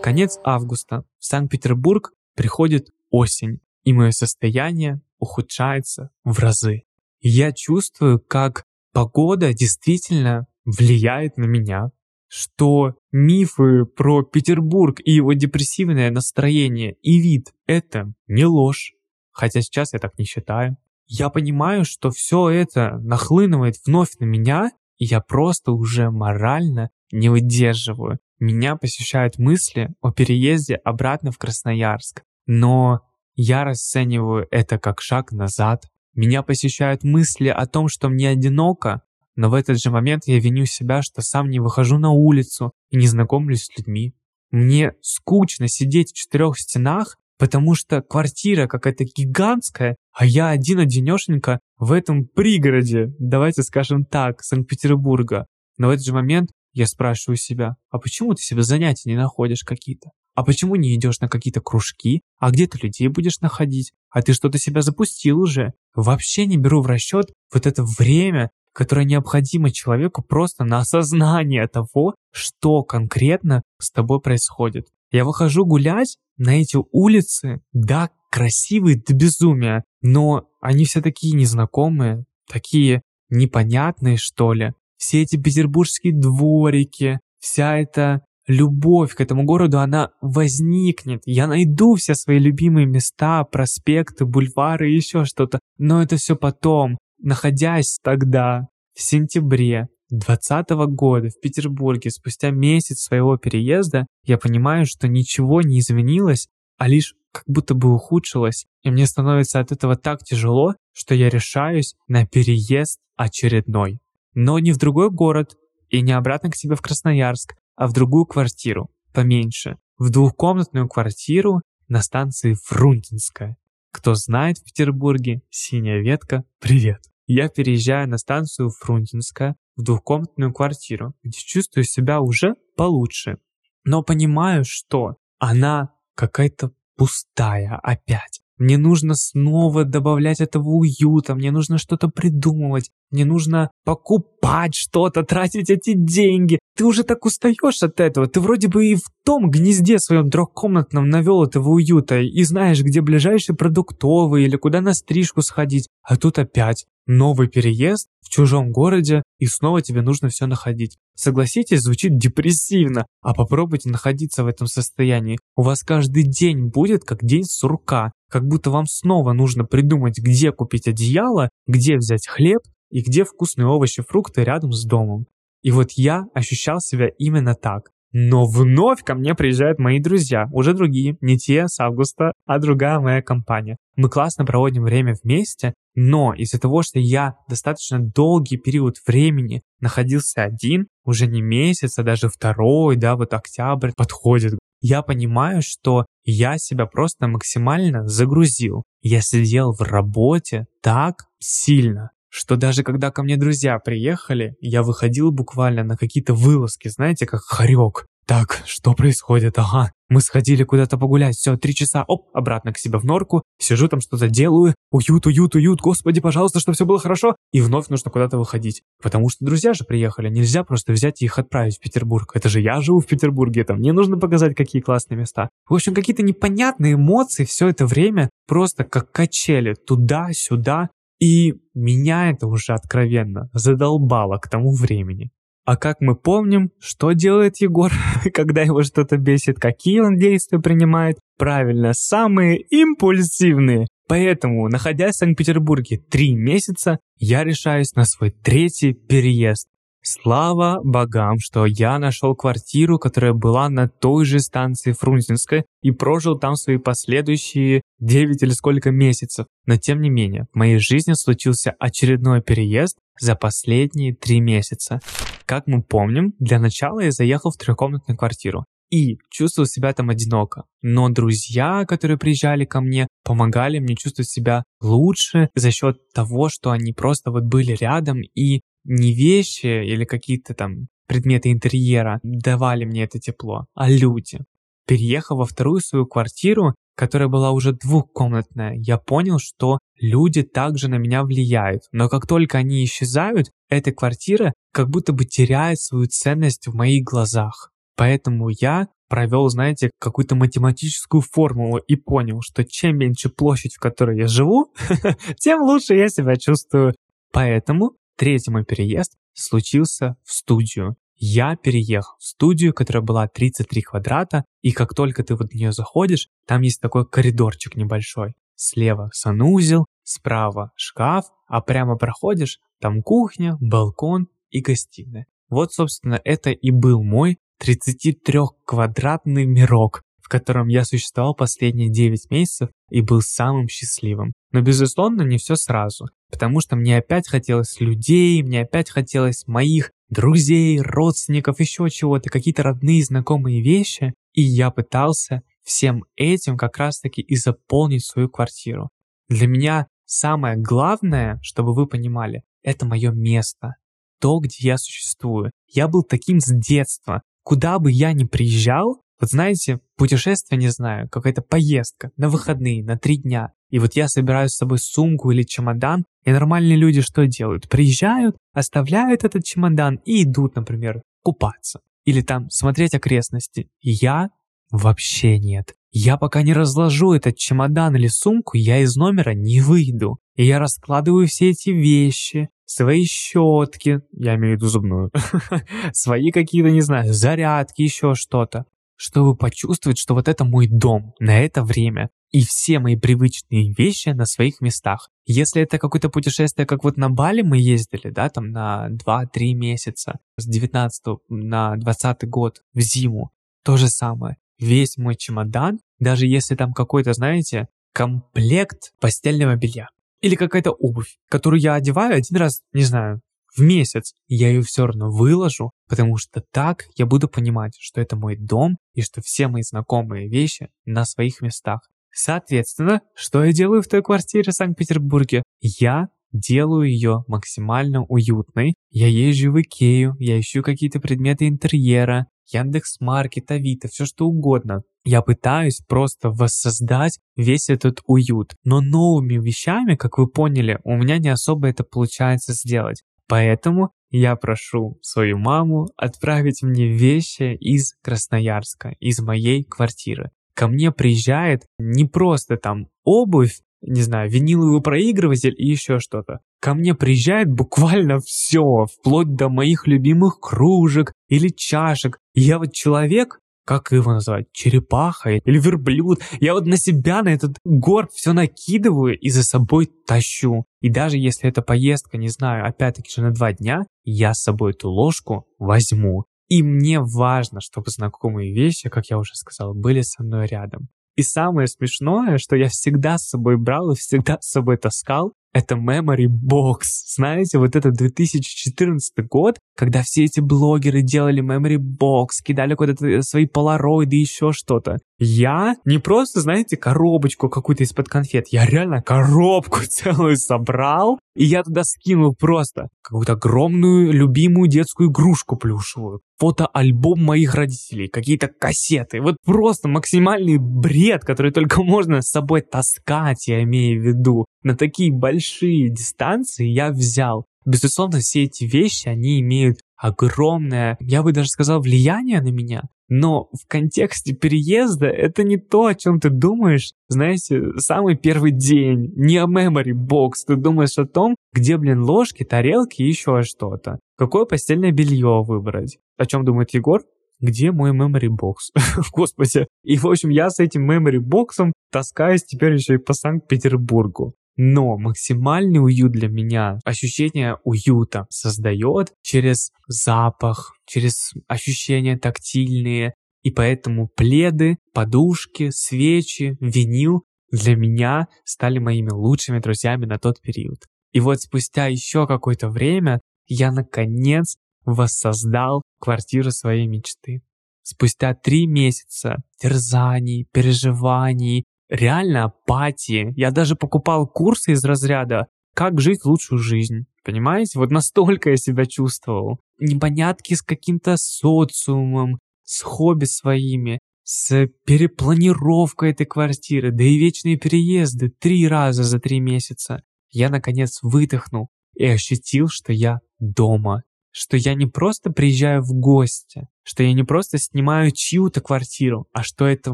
Конец 0.01 0.39
августа. 0.43 1.03
В 1.19 1.25
Санкт-Петербург 1.25 2.13
приходит 2.35 2.87
осень, 3.09 3.59
и 3.83 3.93
мое 3.93 4.11
состояние 4.11 5.01
ухудшается 5.19 6.11
в 6.23 6.39
разы. 6.39 6.83
я 7.21 7.51
чувствую, 7.51 8.19
как 8.19 8.65
погода 8.93 9.53
действительно 9.53 10.47
влияет 10.65 11.37
на 11.37 11.45
меня, 11.45 11.91
что 12.27 12.95
мифы 13.11 13.85
про 13.85 14.23
Петербург 14.23 14.99
и 15.03 15.11
его 15.11 15.33
депрессивное 15.33 16.11
настроение 16.11 16.93
и 17.01 17.19
вид— 17.19 17.53
это 17.65 18.13
не 18.27 18.45
ложь, 18.45 18.93
хотя 19.31 19.61
сейчас 19.61 19.93
я 19.93 19.99
так 19.99 20.17
не 20.17 20.25
считаю. 20.25 20.77
Я 21.07 21.29
понимаю, 21.29 21.85
что 21.85 22.11
все 22.11 22.49
это 22.49 22.99
нахлынывает 22.99 23.75
вновь 23.85 24.15
на 24.19 24.25
меня, 24.25 24.71
и 24.97 25.05
я 25.05 25.21
просто 25.21 25.71
уже 25.71 26.11
морально 26.11 26.91
не 27.11 27.29
выдерживаю. 27.29 28.19
Меня 28.39 28.75
посещают 28.75 29.39
мысли 29.39 29.89
о 30.01 30.11
переезде 30.11 30.75
обратно 30.75 31.31
в 31.31 31.39
Красноярск. 31.39 32.23
Но 32.51 33.01
я 33.35 33.63
расцениваю 33.63 34.47
это 34.49 34.79
как 34.79 35.01
шаг 35.01 35.31
назад. 35.31 35.85
Меня 36.15 36.41
посещают 36.41 37.03
мысли 37.03 37.47
о 37.47 37.67
том, 37.67 37.89
что 37.89 38.09
мне 38.09 38.27
одиноко, 38.27 39.03
но 39.35 39.51
в 39.51 39.53
этот 39.53 39.79
же 39.79 39.91
момент 39.91 40.23
я 40.25 40.39
виню 40.39 40.65
себя, 40.65 41.03
что 41.03 41.21
сам 41.21 41.51
не 41.51 41.59
выхожу 41.59 41.99
на 41.99 42.09
улицу 42.09 42.71
и 42.89 42.97
не 42.97 43.05
знакомлюсь 43.05 43.65
с 43.65 43.77
людьми. 43.77 44.15
Мне 44.49 44.93
скучно 45.03 45.67
сидеть 45.67 46.09
в 46.09 46.15
четырех 46.15 46.57
стенах, 46.57 47.19
потому 47.37 47.75
что 47.75 48.01
квартира 48.01 48.65
какая-то 48.65 49.03
гигантская, 49.03 49.95
а 50.11 50.25
я 50.25 50.49
один-одинешенько 50.49 51.59
в 51.77 51.91
этом 51.91 52.25
пригороде, 52.25 53.13
давайте 53.19 53.61
скажем 53.61 54.05
так, 54.05 54.41
Санкт-Петербурга. 54.41 55.45
Но 55.77 55.89
в 55.89 55.91
этот 55.91 56.03
же 56.03 56.13
момент 56.13 56.49
я 56.73 56.87
спрашиваю 56.87 57.37
себя, 57.37 57.75
а 57.91 57.99
почему 57.99 58.33
ты 58.33 58.41
себе 58.41 58.63
занятия 58.63 59.11
не 59.11 59.17
находишь 59.17 59.63
какие-то? 59.63 60.09
А 60.39 60.43
почему 60.45 60.75
не 60.75 60.95
идешь 60.95 61.19
на 61.19 61.27
какие-то 61.27 61.59
кружки? 61.59 62.21
А 62.37 62.51
где 62.51 62.65
ты 62.65 62.77
людей 62.81 63.09
будешь 63.09 63.41
находить? 63.41 63.91
А 64.09 64.21
ты 64.21 64.31
что-то 64.31 64.57
себя 64.57 64.81
запустил 64.81 65.37
уже? 65.41 65.73
Вообще 65.93 66.45
не 66.45 66.55
беру 66.55 66.81
в 66.81 66.87
расчет 66.87 67.33
вот 67.53 67.67
это 67.67 67.83
время, 67.83 68.49
которое 68.71 69.05
необходимо 69.05 69.69
человеку 69.69 70.23
просто 70.23 70.63
на 70.63 70.77
осознание 70.77 71.67
того, 71.67 72.15
что 72.31 72.83
конкретно 72.83 73.63
с 73.81 73.91
тобой 73.91 74.21
происходит. 74.21 74.87
Я 75.11 75.25
выхожу 75.25 75.65
гулять 75.65 76.15
на 76.37 76.51
эти 76.61 76.77
улицы, 76.93 77.59
да, 77.73 78.09
красивые 78.31 78.95
до 78.95 79.13
безумия, 79.13 79.83
но 80.01 80.47
они 80.61 80.85
все 80.85 81.01
такие 81.01 81.35
незнакомые, 81.35 82.23
такие 82.47 83.01
непонятные, 83.29 84.15
что 84.15 84.53
ли. 84.53 84.71
Все 84.95 85.21
эти 85.21 85.35
петербургские 85.35 86.13
дворики, 86.13 87.19
вся 87.39 87.77
эта 87.77 88.21
любовь 88.49 89.13
к 89.13 89.21
этому 89.21 89.43
городу, 89.43 89.79
она 89.79 90.11
возникнет. 90.21 91.21
Я 91.25 91.47
найду 91.47 91.95
все 91.95 92.15
свои 92.15 92.39
любимые 92.39 92.87
места, 92.87 93.43
проспекты, 93.43 94.25
бульвары 94.25 94.91
и 94.91 94.95
еще 94.95 95.23
что-то. 95.23 95.59
Но 95.77 96.01
это 96.01 96.17
все 96.17 96.35
потом, 96.35 96.97
находясь 97.19 97.99
тогда, 98.03 98.67
в 98.95 99.01
сентябре 99.01 99.87
2020 100.09 100.69
года 100.95 101.29
в 101.29 101.39
Петербурге, 101.39 102.09
спустя 102.09 102.49
месяц 102.49 103.03
своего 103.03 103.37
переезда, 103.37 104.07
я 104.25 104.37
понимаю, 104.39 104.87
что 104.87 105.07
ничего 105.07 105.61
не 105.61 105.79
изменилось, 105.79 106.47
а 106.77 106.87
лишь 106.87 107.13
как 107.31 107.43
будто 107.45 107.75
бы 107.75 107.93
ухудшилось. 107.93 108.65
И 108.81 108.89
мне 108.89 109.05
становится 109.05 109.59
от 109.59 109.71
этого 109.71 109.95
так 109.95 110.23
тяжело, 110.23 110.73
что 110.91 111.13
я 111.13 111.29
решаюсь 111.29 111.95
на 112.07 112.25
переезд 112.25 112.99
очередной. 113.15 113.99
Но 114.33 114.57
не 114.57 114.71
в 114.71 114.77
другой 114.77 115.11
город 115.11 115.55
и 115.89 116.01
не 116.01 116.13
обратно 116.13 116.49
к 116.49 116.55
себе 116.55 116.75
в 116.75 116.81
Красноярск, 116.81 117.55
а 117.79 117.87
в 117.87 117.93
другую 117.93 118.25
квартиру, 118.25 118.91
поменьше, 119.13 119.77
в 119.97 120.09
двухкомнатную 120.09 120.89
квартиру 120.89 121.61
на 121.87 122.01
станции 122.01 122.53
Фрунзенская. 122.65 123.55
Кто 123.91 124.15
знает 124.15 124.57
в 124.57 124.65
Петербурге, 124.65 125.43
синяя 125.49 126.01
ветка, 126.01 126.43
привет. 126.59 126.99
Я 127.25 127.47
переезжаю 127.47 128.09
на 128.09 128.17
станцию 128.17 128.69
Фрунзенская 128.69 129.55
в 129.77 129.83
двухкомнатную 129.83 130.51
квартиру, 130.53 131.13
где 131.23 131.39
чувствую 131.39 131.85
себя 131.85 132.19
уже 132.19 132.55
получше. 132.75 133.37
Но 133.85 134.03
понимаю, 134.03 134.65
что 134.65 135.15
она 135.37 135.93
какая-то 136.15 136.73
пустая 136.97 137.79
опять. 137.81 138.41
Мне 138.59 138.77
нужно 138.77 139.15
снова 139.15 139.85
добавлять 139.85 140.41
этого 140.41 140.67
уюта, 140.69 141.33
мне 141.33 141.49
нужно 141.49 141.77
что-то 141.77 142.09
придумывать, 142.09 142.91
мне 143.09 143.23
нужно 143.23 143.71
покупать 143.85 144.75
что-то, 144.75 145.23
тратить 145.23 145.69
эти 145.69 145.93
деньги. 145.93 146.59
Ты 146.75 146.85
уже 146.85 147.03
так 147.03 147.25
устаешь 147.25 147.81
от 147.81 147.99
этого. 148.01 148.27
Ты 148.27 148.41
вроде 148.41 148.67
бы 148.67 148.85
и 148.87 148.95
в 148.95 149.03
том 149.23 149.49
гнезде 149.49 149.97
своем 149.97 150.29
трехкомнатном 150.29 151.09
навел 151.09 151.43
этого 151.43 151.69
уюта 151.69 152.19
и 152.19 152.43
знаешь, 152.43 152.81
где 152.81 153.01
ближайший 153.01 153.55
продуктовый 153.55 154.43
или 154.43 154.57
куда 154.57 154.81
на 154.81 154.93
стрижку 154.93 155.41
сходить. 155.41 155.87
А 156.03 156.17
тут 156.17 156.37
опять 156.37 156.85
новый 157.09 157.47
переезд 157.47 158.07
в 158.21 158.29
чужом 158.29 158.71
городе, 158.71 159.23
и 159.39 159.47
снова 159.47 159.81
тебе 159.81 160.01
нужно 160.01 160.29
все 160.29 160.45
находить. 160.45 160.97
Согласитесь, 161.15 161.81
звучит 161.81 162.17
депрессивно, 162.17 163.07
а 163.21 163.33
попробуйте 163.33 163.89
находиться 163.89 164.43
в 164.43 164.47
этом 164.47 164.67
состоянии. 164.67 165.39
У 165.57 165.63
вас 165.63 165.81
каждый 165.81 166.23
день 166.23 166.67
будет 166.67 167.03
как 167.03 167.23
день 167.23 167.45
сурка, 167.45 168.11
как 168.29 168.47
будто 168.47 168.69
вам 168.69 168.85
снова 168.85 169.33
нужно 169.33 169.65
придумать, 169.65 170.19
где 170.19 170.51
купить 170.51 170.87
одеяло, 170.87 171.49
где 171.67 171.97
взять 171.97 172.27
хлеб 172.27 172.61
и 172.91 173.01
где 173.01 173.25
вкусные 173.25 173.67
овощи, 173.67 174.03
фрукты 174.07 174.43
рядом 174.43 174.71
с 174.71 174.85
домом. 174.85 175.25
И 175.63 175.71
вот 175.71 175.91
я 175.93 176.25
ощущал 176.33 176.79
себя 176.79 177.07
именно 177.17 177.55
так. 177.55 177.91
Но 178.11 178.45
вновь 178.45 179.03
ко 179.03 179.13
мне 179.13 179.35
приезжают 179.35 179.79
мои 179.79 179.99
друзья, 179.99 180.47
уже 180.51 180.73
другие, 180.73 181.17
не 181.21 181.37
те 181.37 181.67
с 181.67 181.79
августа, 181.79 182.33
а 182.45 182.57
другая 182.57 182.99
моя 182.99 183.21
компания. 183.21 183.77
Мы 183.95 184.09
классно 184.09 184.45
проводим 184.45 184.83
время 184.83 185.15
вместе, 185.21 185.73
но 185.93 186.33
из-за 186.33 186.59
того, 186.59 186.81
что 186.81 186.99
я 186.99 187.35
достаточно 187.47 187.99
долгий 187.99 188.57
период 188.57 188.95
времени 189.05 189.61
находился 189.79 190.43
один, 190.43 190.87
уже 191.05 191.27
не 191.27 191.41
месяц, 191.41 191.99
а 191.99 192.03
даже 192.03 192.29
второй, 192.29 192.95
да, 192.95 193.15
вот 193.15 193.33
октябрь 193.33 193.91
подходит, 193.95 194.57
я 194.81 195.01
понимаю, 195.01 195.61
что 195.61 196.05
я 196.23 196.57
себя 196.57 196.85
просто 196.85 197.27
максимально 197.27 198.07
загрузил. 198.07 198.83
Я 199.01 199.21
сидел 199.21 199.73
в 199.73 199.81
работе 199.81 200.67
так 200.81 201.25
сильно, 201.39 202.11
что 202.29 202.55
даже 202.55 202.83
когда 202.83 203.11
ко 203.11 203.23
мне 203.23 203.37
друзья 203.37 203.77
приехали, 203.79 204.55
я 204.61 204.83
выходил 204.83 205.31
буквально 205.31 205.83
на 205.83 205.97
какие-то 205.97 206.33
вылазки, 206.33 206.87
знаете, 206.87 207.25
как 207.25 207.41
хорек. 207.41 208.05
так, 208.25 208.61
что 208.65 208.93
происходит? 208.93 209.57
Ага, 209.57 209.91
мы 210.07 210.21
сходили 210.21 210.63
куда-то 210.63 210.99
погулять, 210.99 211.35
все, 211.35 211.57
три 211.57 211.73
часа, 211.73 212.03
оп, 212.07 212.27
обратно 212.33 212.71
к 212.71 212.77
себе 212.77 212.99
в 212.99 213.03
норку, 213.03 213.41
сижу 213.59 213.87
там 213.87 214.01
что-то 214.01 214.27
делаю, 214.27 214.75
уют, 214.91 215.25
уют, 215.25 215.55
уют, 215.55 215.81
господи, 215.81 216.21
пожалуйста, 216.21 216.59
чтобы 216.59 216.75
все 216.75 216.85
было 216.85 216.99
хорошо, 216.99 217.35
и 217.51 217.61
вновь 217.61 217.89
нужно 217.89 218.11
куда-то 218.11 218.37
выходить. 218.37 218.83
Потому 219.01 219.29
что 219.29 219.45
друзья 219.45 219.73
же 219.73 219.83
приехали, 219.83 220.29
нельзя 220.29 220.63
просто 220.63 220.93
взять 220.93 221.23
и 221.23 221.25
их 221.25 221.39
отправить 221.39 221.77
в 221.77 221.79
Петербург. 221.79 222.31
Это 222.35 222.49
же 222.49 222.61
я 222.61 222.81
живу 222.81 222.99
в 222.99 223.07
Петербурге, 223.07 223.63
там 223.63 223.77
мне 223.77 223.93
нужно 223.93 224.17
показать, 224.17 224.55
какие 224.55 224.81
классные 224.83 225.17
места. 225.17 225.49
В 225.67 225.73
общем, 225.73 225.95
какие-то 225.95 226.21
непонятные 226.21 226.93
эмоции 226.93 227.45
все 227.45 227.69
это 227.69 227.87
время, 227.87 228.29
просто 228.47 228.83
как 228.83 229.11
качели, 229.11 229.73
туда-сюда, 229.73 230.89
и 231.19 231.53
меня 231.73 232.31
это 232.31 232.47
уже 232.47 232.73
откровенно 232.73 233.49
задолбало 233.53 234.37
к 234.37 234.49
тому 234.49 234.73
времени. 234.73 235.31
А 235.65 235.75
как 235.75 235.97
мы 235.99 236.15
помним, 236.15 236.71
что 236.79 237.11
делает 237.11 237.57
Егор, 237.57 237.91
когда 238.33 238.61
его 238.63 238.81
что-то 238.81 239.17
бесит, 239.17 239.59
какие 239.59 239.99
он 239.99 240.17
действия 240.17 240.59
принимает? 240.59 241.19
Правильно, 241.37 241.93
самые 241.93 242.59
импульсивные. 242.59 243.85
Поэтому, 244.07 244.67
находясь 244.67 245.15
в 245.15 245.19
Санкт-Петербурге 245.19 245.97
три 245.97 246.33
месяца, 246.33 246.97
я 247.19 247.43
решаюсь 247.43 247.93
на 247.93 248.05
свой 248.05 248.31
третий 248.31 248.93
переезд. 248.93 249.67
Слава 250.11 250.81
богам, 250.83 251.37
что 251.37 251.67
я 251.67 251.99
нашел 251.99 252.33
квартиру, 252.33 252.97
которая 252.97 253.33
была 253.33 253.69
на 253.69 253.87
той 253.87 254.25
же 254.25 254.39
станции 254.39 254.91
Фрунзенской 254.91 255.65
и 255.83 255.91
прожил 255.91 256.39
там 256.39 256.55
свои 256.55 256.77
последующие 256.77 257.83
9 257.99 258.41
или 258.41 258.49
сколько 258.49 258.89
месяцев. 258.89 259.45
Но 259.67 259.77
тем 259.77 260.01
не 260.01 260.09
менее, 260.09 260.47
в 260.51 260.57
моей 260.57 260.79
жизни 260.79 261.13
случился 261.13 261.75
очередной 261.77 262.41
переезд 262.41 262.97
за 263.21 263.35
последние 263.35 264.15
три 264.15 264.39
месяца. 264.39 264.99
Как 265.45 265.67
мы 265.67 265.83
помним, 265.83 266.33
для 266.39 266.59
начала 266.59 267.01
я 267.01 267.11
заехал 267.11 267.51
в 267.51 267.57
трехкомнатную 267.57 268.17
квартиру 268.17 268.65
и 268.89 269.19
чувствовал 269.29 269.67
себя 269.67 269.93
там 269.93 270.09
одиноко. 270.09 270.63
Но 270.81 271.09
друзья, 271.09 271.85
которые 271.87 272.17
приезжали 272.17 272.65
ко 272.65 272.81
мне, 272.81 273.07
помогали 273.23 273.77
мне 273.77 273.95
чувствовать 273.95 274.29
себя 274.29 274.63
лучше 274.81 275.49
за 275.53 275.69
счет 275.69 275.97
того, 276.13 276.49
что 276.49 276.71
они 276.71 276.93
просто 276.93 277.29
вот 277.29 277.43
были 277.43 277.73
рядом 277.73 278.21
и 278.33 278.61
не 278.89 279.13
вещи 279.13 279.67
или 279.67 280.03
какие-то 280.03 280.53
там 280.53 280.87
предметы 281.07 281.51
интерьера 281.51 282.19
давали 282.23 282.85
мне 282.85 283.03
это 283.03 283.19
тепло, 283.19 283.65
а 283.73 283.89
люди. 283.89 284.39
Переехав 284.85 285.37
во 285.37 285.45
вторую 285.45 285.81
свою 285.81 286.05
квартиру, 286.05 286.75
которая 286.95 287.29
была 287.29 287.51
уже 287.51 287.73
двухкомнатная, 287.73 288.73
я 288.75 288.97
понял, 288.97 289.37
что 289.39 289.77
люди 289.99 290.43
также 290.43 290.89
на 290.89 290.95
меня 290.95 291.23
влияют. 291.23 291.83
Но 291.91 292.09
как 292.09 292.27
только 292.27 292.57
они 292.57 292.83
исчезают, 292.83 293.51
эта 293.69 293.91
квартира 293.91 294.53
как 294.73 294.89
будто 294.89 295.13
бы 295.13 295.25
теряет 295.25 295.79
свою 295.79 296.07
ценность 296.07 296.67
в 296.67 296.75
моих 296.75 297.03
глазах. 297.03 297.71
Поэтому 297.95 298.49
я 298.49 298.87
провел, 299.09 299.49
знаете, 299.49 299.91
какую-то 299.99 300.35
математическую 300.35 301.21
формулу 301.21 301.77
и 301.77 301.95
понял, 301.95 302.41
что 302.41 302.63
чем 302.63 302.97
меньше 302.97 303.29
площадь, 303.29 303.75
в 303.75 303.79
которой 303.79 304.17
я 304.17 304.27
живу, 304.27 304.71
тем 305.39 305.61
лучше 305.61 305.95
я 305.95 306.09
себя 306.09 306.35
чувствую. 306.35 306.93
Поэтому 307.31 307.91
третий 308.19 308.51
мой 308.51 308.65
переезд 308.65 309.17
случился 309.33 310.17
в 310.23 310.33
студию 310.33 310.95
я 311.19 311.57
переехал 311.57 312.15
в 312.17 312.23
студию, 312.23 312.73
которая 312.73 313.03
была 313.03 313.27
33 313.27 313.81
квадрата, 313.81 314.45
и 314.61 314.71
как 314.71 314.95
только 314.95 315.21
ты 315.21 315.35
вот 315.35 315.51
в 315.51 315.55
нее 315.55 315.73
заходишь, 315.73 316.29
там 316.47 316.61
есть 316.61 316.79
такой 316.79 317.05
коридорчик 317.05 317.75
небольшой. 317.75 318.35
Слева 318.55 319.09
санузел, 319.13 319.85
справа 320.03 320.71
шкаф, 320.75 321.25
а 321.47 321.61
прямо 321.61 321.97
проходишь, 321.97 322.59
там 322.79 323.03
кухня, 323.03 323.57
балкон 323.59 324.29
и 324.49 324.61
гостиная. 324.61 325.27
Вот, 325.49 325.73
собственно, 325.73 326.21
это 326.23 326.51
и 326.51 326.71
был 326.71 327.03
мой 327.03 327.37
33-квадратный 327.61 329.45
мирок, 329.45 330.03
в 330.29 330.31
котором 330.31 330.67
я 330.67 330.85
существовал 330.85 331.33
последние 331.33 331.89
9 331.89 332.29
месяцев 332.29 332.69
и 332.91 333.01
был 333.01 333.21
самым 333.21 333.67
счастливым. 333.67 334.33
Но, 334.51 334.61
безусловно, 334.61 335.23
не 335.23 335.39
все 335.39 335.55
сразу, 335.55 336.05
потому 336.29 336.61
что 336.61 336.75
мне 336.75 336.97
опять 336.97 337.27
хотелось 337.27 337.79
людей, 337.79 338.43
мне 338.43 338.61
опять 338.61 338.91
хотелось 338.91 339.47
моих 339.47 339.89
друзей, 340.11 340.79
родственников, 340.81 341.59
еще 341.59 341.89
чего-то, 341.89 342.29
какие-то 342.29 342.61
родные, 342.61 343.03
знакомые 343.03 343.63
вещи, 343.63 344.13
и 344.33 344.43
я 344.43 344.69
пытался 344.69 345.41
всем 345.63 346.05
этим 346.15 346.57
как 346.57 346.77
раз-таки 346.77 347.23
и 347.23 347.35
заполнить 347.35 348.05
свою 348.05 348.29
квартиру. 348.29 348.89
Для 349.29 349.47
меня 349.47 349.87
самое 350.05 350.57
главное, 350.57 351.39
чтобы 351.41 351.73
вы 351.73 351.87
понимали, 351.87 352.43
это 352.61 352.85
мое 352.85 353.09
место, 353.09 353.77
то, 354.21 354.37
где 354.37 354.57
я 354.59 354.77
существую. 354.77 355.49
Я 355.67 355.87
был 355.87 356.03
таким 356.03 356.39
с 356.39 356.53
детства. 356.53 357.23
Куда 357.41 357.79
бы 357.79 357.91
я 357.91 358.13
ни 358.13 358.25
приезжал, 358.25 359.01
вот 359.19 359.29
знаете, 359.29 359.79
путешествие, 359.97 360.57
не 360.57 360.69
знаю, 360.69 361.09
какая-то 361.09 361.41
поездка 361.41 362.11
на 362.15 362.29
выходные, 362.29 362.83
на 362.83 362.97
три 362.97 363.17
дня. 363.17 363.51
И 363.69 363.77
вот 363.77 363.95
я 363.95 364.07
собираю 364.07 364.49
с 364.49 364.55
собой 364.55 364.79
сумку 364.79 365.31
или 365.31 365.43
чемодан, 365.43 366.05
и 366.23 366.31
нормальные 366.31 366.77
люди 366.77 367.01
что 367.01 367.27
делают? 367.27 367.67
Приезжают, 367.67 368.37
оставляют 368.53 369.23
этот 369.25 369.43
чемодан 369.43 369.99
и 370.05 370.23
идут, 370.23 370.55
например, 370.55 371.01
купаться. 371.21 371.81
Или 372.05 372.21
там 372.21 372.49
смотреть 372.49 372.95
окрестности. 372.95 373.69
Я 373.81 374.29
вообще 374.71 375.37
нет. 375.37 375.75
Я 375.91 376.17
пока 376.17 376.41
не 376.41 376.53
разложу 376.53 377.13
этот 377.13 377.35
чемодан 377.35 377.95
или 377.95 378.07
сумку, 378.07 378.57
я 378.57 378.79
из 378.79 378.95
номера 378.95 379.33
не 379.33 379.59
выйду. 379.59 380.19
И 380.35 380.45
я 380.45 380.59
раскладываю 380.59 381.27
все 381.27 381.49
эти 381.49 381.71
вещи, 381.71 382.49
свои 382.65 383.03
щетки, 383.03 384.01
я 384.11 384.35
имею 384.35 384.53
в 384.53 384.57
виду 384.57 384.67
зубную, 384.67 385.11
свои 385.91 386.31
какие-то, 386.31 386.69
не 386.69 386.81
знаю, 386.81 387.13
зарядки, 387.13 387.81
еще 387.81 388.13
что-то 388.13 388.65
чтобы 388.99 389.33
почувствовать, 389.33 389.97
что 389.97 390.13
вот 390.13 390.27
это 390.27 390.43
мой 390.43 390.67
дом 390.67 391.13
на 391.19 391.39
это 391.39 391.63
время. 391.63 392.09
И 392.31 392.43
все 392.43 392.79
мои 392.79 392.97
привычные 392.97 393.73
вещи 393.73 394.09
на 394.09 394.25
своих 394.25 394.59
местах. 394.59 395.09
Если 395.25 395.61
это 395.61 395.79
какое-то 395.79 396.09
путешествие, 396.09 396.67
как 396.67 396.83
вот 396.83 396.97
на 396.97 397.09
Бали 397.09 397.41
мы 397.41 397.57
ездили, 397.57 398.09
да, 398.11 398.29
там 398.29 398.51
на 398.51 398.89
2-3 398.89 399.53
месяца, 399.53 400.19
с 400.37 400.45
19 400.45 401.19
на 401.29 401.77
20 401.77 402.27
год 402.27 402.61
в 402.73 402.81
зиму, 402.81 403.31
то 403.63 403.77
же 403.77 403.87
самое. 403.87 404.35
Весь 404.59 404.97
мой 404.97 405.15
чемодан, 405.15 405.79
даже 405.99 406.27
если 406.27 406.55
там 406.55 406.73
какой-то, 406.73 407.13
знаете, 407.13 407.69
комплект 407.93 408.91
постельного 408.99 409.55
белья. 409.55 409.87
Или 410.19 410.35
какая-то 410.35 410.71
обувь, 410.71 411.17
которую 411.29 411.61
я 411.61 411.75
одеваю 411.75 412.17
один 412.17 412.35
раз, 412.35 412.63
не 412.73 412.83
знаю, 412.83 413.21
в 413.55 413.61
месяц, 413.61 414.13
я 414.27 414.49
ее 414.49 414.61
все 414.61 414.85
равно 414.85 415.09
выложу, 415.11 415.71
потому 415.87 416.17
что 416.17 416.41
так 416.51 416.85
я 416.95 417.05
буду 417.05 417.27
понимать, 417.27 417.73
что 417.79 418.01
это 418.01 418.15
мой 418.15 418.35
дом 418.35 418.77
и 418.93 419.01
что 419.01 419.21
все 419.21 419.47
мои 419.47 419.63
знакомые 419.63 420.29
вещи 420.29 420.69
на 420.85 421.05
своих 421.05 421.41
местах. 421.41 421.81
Соответственно, 422.11 423.01
что 423.15 423.43
я 423.43 423.53
делаю 423.53 423.81
в 423.81 423.87
той 423.87 424.01
квартире 424.01 424.51
в 424.51 424.55
Санкт-Петербурге? 424.55 425.43
Я 425.61 426.09
делаю 426.31 426.89
ее 426.89 427.23
максимально 427.27 428.03
уютной. 428.03 428.75
Я 428.91 429.07
езжу 429.07 429.51
в 429.51 429.61
Икею, 429.61 430.15
я 430.19 430.39
ищу 430.39 430.61
какие-то 430.61 430.99
предметы 430.99 431.47
интерьера, 431.47 432.27
Яндекс.Маркет, 432.51 433.51
Авито, 433.51 433.87
все 433.87 434.05
что 434.05 434.25
угодно. 434.25 434.81
Я 435.03 435.21
пытаюсь 435.21 435.81
просто 435.87 436.29
воссоздать 436.29 437.19
весь 437.35 437.69
этот 437.69 438.01
уют. 438.05 438.53
Но 438.63 438.81
новыми 438.81 439.35
вещами, 439.35 439.95
как 439.95 440.17
вы 440.17 440.27
поняли, 440.27 440.79
у 440.83 440.95
меня 440.95 441.19
не 441.19 441.29
особо 441.29 441.67
это 441.67 441.83
получается 441.83 442.53
сделать. 442.53 443.03
Поэтому 443.29 443.91
я 444.09 444.35
прошу 444.35 444.97
свою 445.03 445.37
маму 445.37 445.87
отправить 445.95 446.63
мне 446.63 446.87
вещи 446.87 447.55
из 447.55 447.93
Красноярска, 448.01 448.95
из 448.99 449.19
моей 449.19 449.63
квартиры. 449.63 450.31
Ко 450.55 450.67
мне 450.67 450.91
приезжает 450.91 451.61
не 451.77 452.05
просто 452.05 452.57
там 452.57 452.87
обувь, 453.03 453.61
не 453.81 454.01
знаю, 454.01 454.29
виниловый 454.31 454.81
проигрыватель 454.81 455.53
и 455.55 455.67
еще 455.67 455.99
что-то. 455.99 456.39
Ко 456.59 456.73
мне 456.73 456.95
приезжает 456.95 457.49
буквально 457.51 458.19
все, 458.19 458.87
вплоть 458.87 459.35
до 459.35 459.47
моих 459.47 459.85
любимых 459.85 460.39
кружек 460.39 461.13
или 461.29 461.49
чашек. 461.49 462.17
я 462.33 462.57
вот 462.57 462.73
человек, 462.73 463.39
как 463.69 463.91
его 463.91 464.13
назвать, 464.13 464.47
черепаха 464.51 465.29
или 465.29 465.59
верблюд. 465.59 466.21
Я 466.39 466.55
вот 466.55 466.65
на 466.65 466.75
себя, 466.75 467.21
на 467.21 467.29
этот 467.29 467.59
горб 467.63 468.09
все 468.11 468.33
накидываю 468.33 469.15
и 469.15 469.29
за 469.29 469.43
собой 469.43 469.91
тащу. 470.07 470.65
И 470.81 470.89
даже 470.89 471.19
если 471.19 471.47
это 471.47 471.61
поездка, 471.61 472.17
не 472.17 472.29
знаю, 472.29 472.65
опять-таки 472.65 473.11
же 473.11 473.21
на 473.21 473.29
два 473.29 473.53
дня, 473.53 473.83
я 474.03 474.33
с 474.33 474.41
собой 474.41 474.71
эту 474.71 474.89
ложку 474.89 475.45
возьму. 475.59 476.23
И 476.47 476.63
мне 476.63 476.99
важно, 476.99 477.61
чтобы 477.61 477.91
знакомые 477.91 478.55
вещи, 478.55 478.89
как 478.89 479.05
я 479.05 479.19
уже 479.19 479.35
сказал, 479.35 479.75
были 479.75 480.01
со 480.01 480.23
мной 480.23 480.47
рядом. 480.47 480.87
И 481.15 481.21
самое 481.21 481.67
смешное, 481.67 482.39
что 482.39 482.55
я 482.55 482.69
всегда 482.69 483.19
с 483.19 483.29
собой 483.29 483.57
брал 483.57 483.91
и 483.91 483.95
всегда 483.95 484.39
с 484.41 484.49
собой 484.49 484.77
таскал, 484.77 485.33
это 485.53 485.75
Memory 485.75 486.27
Box. 486.27 486.81
Знаете, 487.15 487.57
вот 487.57 487.75
это 487.75 487.91
2014 487.91 489.13
год, 489.27 489.57
когда 489.75 490.03
все 490.03 490.25
эти 490.25 490.39
блогеры 490.39 491.01
делали 491.01 491.43
Memory 491.43 491.77
Box, 491.77 492.43
кидали 492.43 492.75
куда-то 492.75 493.21
свои 493.21 493.45
полароиды 493.45 494.17
и 494.17 494.21
еще 494.21 494.51
что-то. 494.51 494.97
Я 495.17 495.75
не 495.85 495.97
просто, 495.97 496.39
знаете, 496.39 496.77
коробочку 496.77 497.49
какую-то 497.49 497.83
из-под 497.83 498.07
конфет, 498.07 498.47
я 498.51 498.65
реально 498.65 499.01
коробку 499.01 499.79
целую 499.89 500.37
собрал, 500.37 501.19
и 501.35 501.45
я 501.45 501.63
туда 501.63 501.83
скинул 501.83 502.35
просто 502.35 502.87
какую-то 503.01 503.33
огромную 503.33 504.13
любимую 504.13 504.69
детскую 504.69 505.09
игрушку 505.09 505.57
плюшевую, 505.57 506.21
фотоальбом 506.37 507.23
моих 507.23 507.55
родителей, 507.55 508.07
какие-то 508.07 508.47
кассеты. 508.47 509.19
Вот 509.19 509.35
просто 509.45 509.87
максимальный 509.87 510.57
бред, 510.57 511.25
который 511.25 511.51
только 511.51 511.83
можно 511.83 512.21
с 512.21 512.29
собой 512.29 512.61
таскать, 512.61 513.47
я 513.47 513.63
имею 513.63 514.01
в 514.01 514.05
виду. 514.05 514.45
На 514.63 514.75
такие 514.75 515.11
большие 515.11 515.38
дистанции 515.39 516.67
я 516.67 516.91
взял. 516.91 517.45
Безусловно, 517.65 518.19
все 518.19 518.43
эти 518.43 518.63
вещи, 518.63 519.07
они 519.07 519.39
имеют 519.41 519.79
огромное, 519.97 520.97
я 520.99 521.23
бы 521.23 521.33
даже 521.33 521.49
сказал, 521.49 521.81
влияние 521.81 522.41
на 522.41 522.49
меня. 522.49 522.83
Но 523.09 523.49
в 523.51 523.67
контексте 523.67 524.33
переезда 524.33 525.07
это 525.07 525.43
не 525.43 525.57
то, 525.57 525.87
о 525.87 525.95
чем 525.95 526.19
ты 526.19 526.29
думаешь, 526.29 526.93
знаете, 527.07 527.61
самый 527.77 528.15
первый 528.15 528.51
день, 528.51 529.11
не 529.15 529.37
о 529.37 529.45
memory 529.45 529.93
box, 529.93 530.45
ты 530.47 530.55
думаешь 530.55 530.97
о 530.97 531.05
том, 531.05 531.35
где, 531.53 531.77
блин, 531.77 532.03
ложки, 532.03 532.43
тарелки 532.43 533.01
и 533.01 533.07
еще 533.07 533.41
что-то. 533.41 533.99
Какое 534.15 534.45
постельное 534.45 534.91
белье 534.91 535.43
выбрать? 535.43 535.97
О 536.17 536.25
чем 536.25 536.45
думает 536.45 536.73
Егор? 536.73 537.01
где 537.41 537.71
мой 537.71 537.91
memory 537.91 538.27
box? 538.27 538.73
Господи. 539.13 539.67
И, 539.83 539.97
в 539.97 540.05
общем, 540.05 540.29
я 540.29 540.49
с 540.49 540.59
этим 540.59 540.89
memory 540.89 541.19
боксом 541.19 541.73
таскаюсь 541.91 542.43
теперь 542.43 542.73
еще 542.73 542.95
и 542.95 542.97
по 542.97 543.13
Санкт-Петербургу. 543.13 544.33
Но 544.61 544.97
максимальный 544.97 545.81
уют 545.81 546.11
для 546.11 546.27
меня, 546.27 546.79
ощущение 546.83 547.59
уюта 547.63 548.25
создает 548.29 549.13
через 549.21 549.71
запах, 549.87 550.73
через 550.85 551.31
ощущения 551.47 552.17
тактильные. 552.17 553.13
И 553.41 553.51
поэтому 553.51 554.09
пледы, 554.09 554.75
подушки, 554.93 555.69
свечи, 555.69 556.57
винил 556.59 557.23
для 557.53 557.77
меня 557.77 558.27
стали 558.43 558.79
моими 558.79 559.11
лучшими 559.11 559.59
друзьями 559.59 560.05
на 560.05 560.19
тот 560.19 560.41
период. 560.41 560.83
И 561.13 561.21
вот 561.21 561.39
спустя 561.39 561.87
еще 561.87 562.27
какое-то 562.27 562.67
время 562.67 563.21
я 563.47 563.71
наконец 563.71 564.57
воссоздал 564.83 565.83
квартиру 566.01 566.51
своей 566.51 566.85
мечты. 566.85 567.43
Спустя 567.81 568.35
три 568.35 568.67
месяца 568.67 569.37
терзаний, 569.57 570.47
переживаний, 570.51 571.63
реально 571.89 572.45
апатии. 572.45 573.33
Я 573.35 573.51
даже 573.51 573.75
покупал 573.75 574.27
курсы 574.27 574.73
из 574.73 574.83
разряда 574.85 575.47
«Как 575.73 575.99
жить 575.99 576.25
лучшую 576.25 576.59
жизнь». 576.59 577.05
Понимаете? 577.23 577.79
Вот 577.79 577.91
настолько 577.91 578.51
я 578.51 578.57
себя 578.57 578.85
чувствовал. 578.85 579.59
Непонятки 579.79 580.53
с 580.53 580.61
каким-то 580.61 581.17
социумом, 581.17 582.39
с 582.63 582.81
хобби 582.81 583.25
своими, 583.25 583.99
с 584.23 584.67
перепланировкой 584.85 586.11
этой 586.11 586.25
квартиры, 586.25 586.91
да 586.91 587.03
и 587.03 587.17
вечные 587.17 587.57
переезды 587.57 588.29
три 588.29 588.67
раза 588.67 589.03
за 589.03 589.19
три 589.19 589.39
месяца. 589.39 590.01
Я, 590.31 590.49
наконец, 590.49 590.99
выдохнул 591.01 591.69
и 591.95 592.05
ощутил, 592.05 592.67
что 592.69 592.93
я 592.93 593.19
дома, 593.39 594.03
что 594.31 594.55
я 594.55 594.75
не 594.75 594.85
просто 594.85 595.31
приезжаю 595.31 595.81
в 595.81 595.93
гости, 595.93 596.67
что 596.83 597.03
я 597.03 597.13
не 597.13 597.23
просто 597.23 597.57
снимаю 597.57 598.11
чью-то 598.11 598.61
квартиру, 598.61 599.25
а 599.33 599.43
что 599.43 599.65
это 599.65 599.93